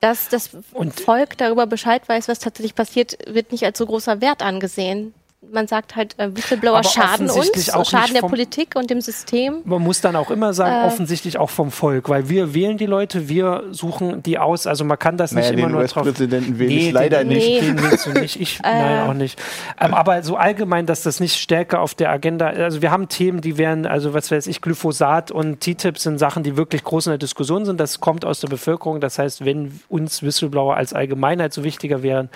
[0.00, 4.20] Dass das und Volk darüber Bescheid weiß, was tatsächlich passiert, wird nicht als so großer
[4.20, 5.14] Wert angesehen
[5.52, 9.62] man sagt halt, äh, Whistleblower Aber schaden uns, auch schaden der Politik und dem System.
[9.64, 12.86] Man muss dann auch immer sagen, äh, offensichtlich auch vom Volk, weil wir wählen die
[12.86, 14.66] Leute, wir suchen die aus.
[14.66, 16.04] Also man kann das naja, nicht immer nur drauf.
[16.04, 17.62] Präsidenten wähle nee, ich leider den, nicht.
[17.62, 18.40] Den willst du nicht.
[18.40, 19.40] Ich, äh, nein, auch nicht.
[19.80, 23.40] Ähm, aber so allgemein, dass das nicht stärker auf der Agenda, also wir haben Themen,
[23.40, 27.10] die werden, also was weiß ich, Glyphosat und TTIP sind Sachen, die wirklich groß in
[27.10, 27.80] der Diskussion sind.
[27.80, 29.00] Das kommt aus der Bevölkerung.
[29.00, 32.28] Das heißt, wenn uns Whistleblower als Allgemeinheit so wichtiger wären,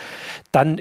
[0.52, 0.80] dann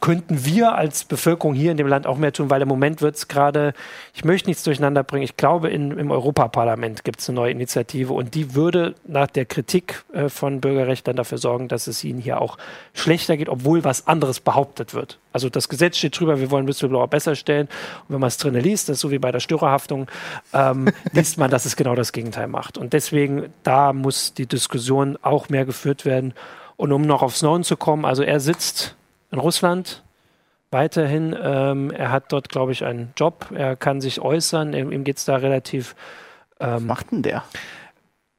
[0.00, 3.16] könnten wir als Bevölkerung hier in dem Land auch mehr tun, weil im Moment wird
[3.16, 3.74] es gerade,
[4.14, 8.12] ich möchte nichts durcheinander bringen, ich glaube, in, im Europaparlament gibt es eine neue Initiative
[8.12, 12.40] und die würde nach der Kritik äh, von Bürgerrechten dafür sorgen, dass es ihnen hier
[12.40, 12.58] auch
[12.94, 15.18] schlechter geht, obwohl was anderes behauptet wird.
[15.32, 17.68] Also das Gesetz steht drüber, wir wollen Whistleblower besser stellen
[18.08, 20.06] und wenn man es drinnen liest, das ist so wie bei der Störerhaftung,
[20.52, 22.78] ähm, liest man, dass es genau das Gegenteil macht.
[22.78, 26.34] Und deswegen, da muss die Diskussion auch mehr geführt werden.
[26.76, 28.94] Und um noch auf Snowden zu kommen, also er sitzt
[29.30, 30.02] in Russland.
[30.70, 31.34] weiterhin.
[31.40, 33.46] Ähm, er hat dort, glaube ich, einen Job.
[33.54, 34.74] Er kann sich äußern.
[34.74, 35.94] Ihm, ihm geht es da relativ.
[36.60, 37.44] Ähm, Was macht denn der?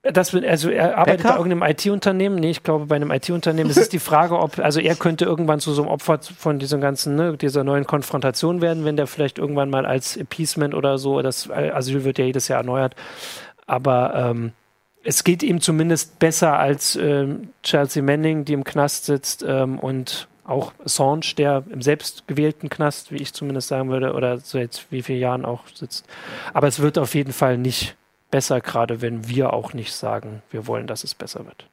[0.02, 1.34] Das, also er arbeitet Bäcker?
[1.34, 2.36] bei irgendeinem IT-Unternehmen.
[2.38, 3.70] Nee, ich glaube bei einem IT-Unternehmen.
[3.70, 6.80] Es ist die Frage, ob, also er könnte irgendwann zu so einem Opfer von diesem
[6.80, 11.22] ganzen, ne, dieser neuen Konfrontation werden, wenn der vielleicht irgendwann mal als Appeasement oder so,
[11.22, 12.96] das Asyl wird ja jedes Jahr erneuert.
[13.66, 14.54] Aber ähm,
[15.04, 20.30] es geht ihm zumindest besser als ähm, Chelsea Manning, die im Knast sitzt ähm, und
[20.50, 25.20] auch Assange, der im selbstgewählten Knast, wie ich zumindest sagen würde, oder seit wie vielen
[25.20, 26.06] Jahren auch sitzt.
[26.54, 27.96] Aber es wird auf jeden Fall nicht
[28.32, 31.68] besser, gerade wenn wir auch nicht sagen, wir wollen, dass es besser wird.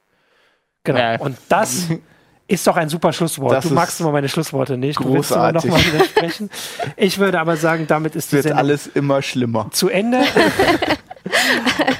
[0.83, 0.99] Genau.
[0.99, 1.19] Ja.
[1.19, 1.87] Und das
[2.47, 3.53] ist doch ein super Schlusswort.
[3.53, 4.99] Das du magst immer meine Schlussworte nicht.
[4.99, 6.49] Du willst immer nochmal widersprechen.
[6.95, 9.69] Ich würde aber sagen, damit ist wird alles immer schlimmer.
[9.71, 10.21] Zu Ende.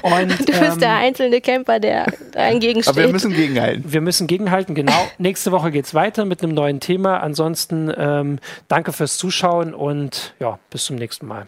[0.02, 2.88] Und, du bist ähm, der einzelne Camper, der dagegen steht.
[2.88, 3.92] Aber wir müssen gegenhalten.
[3.92, 5.08] Wir müssen gegenhalten, genau.
[5.18, 7.18] Nächste Woche geht es weiter mit einem neuen Thema.
[7.20, 11.48] Ansonsten ähm, danke fürs Zuschauen und ja, bis zum nächsten Mal.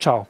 [0.00, 0.26] Ciao.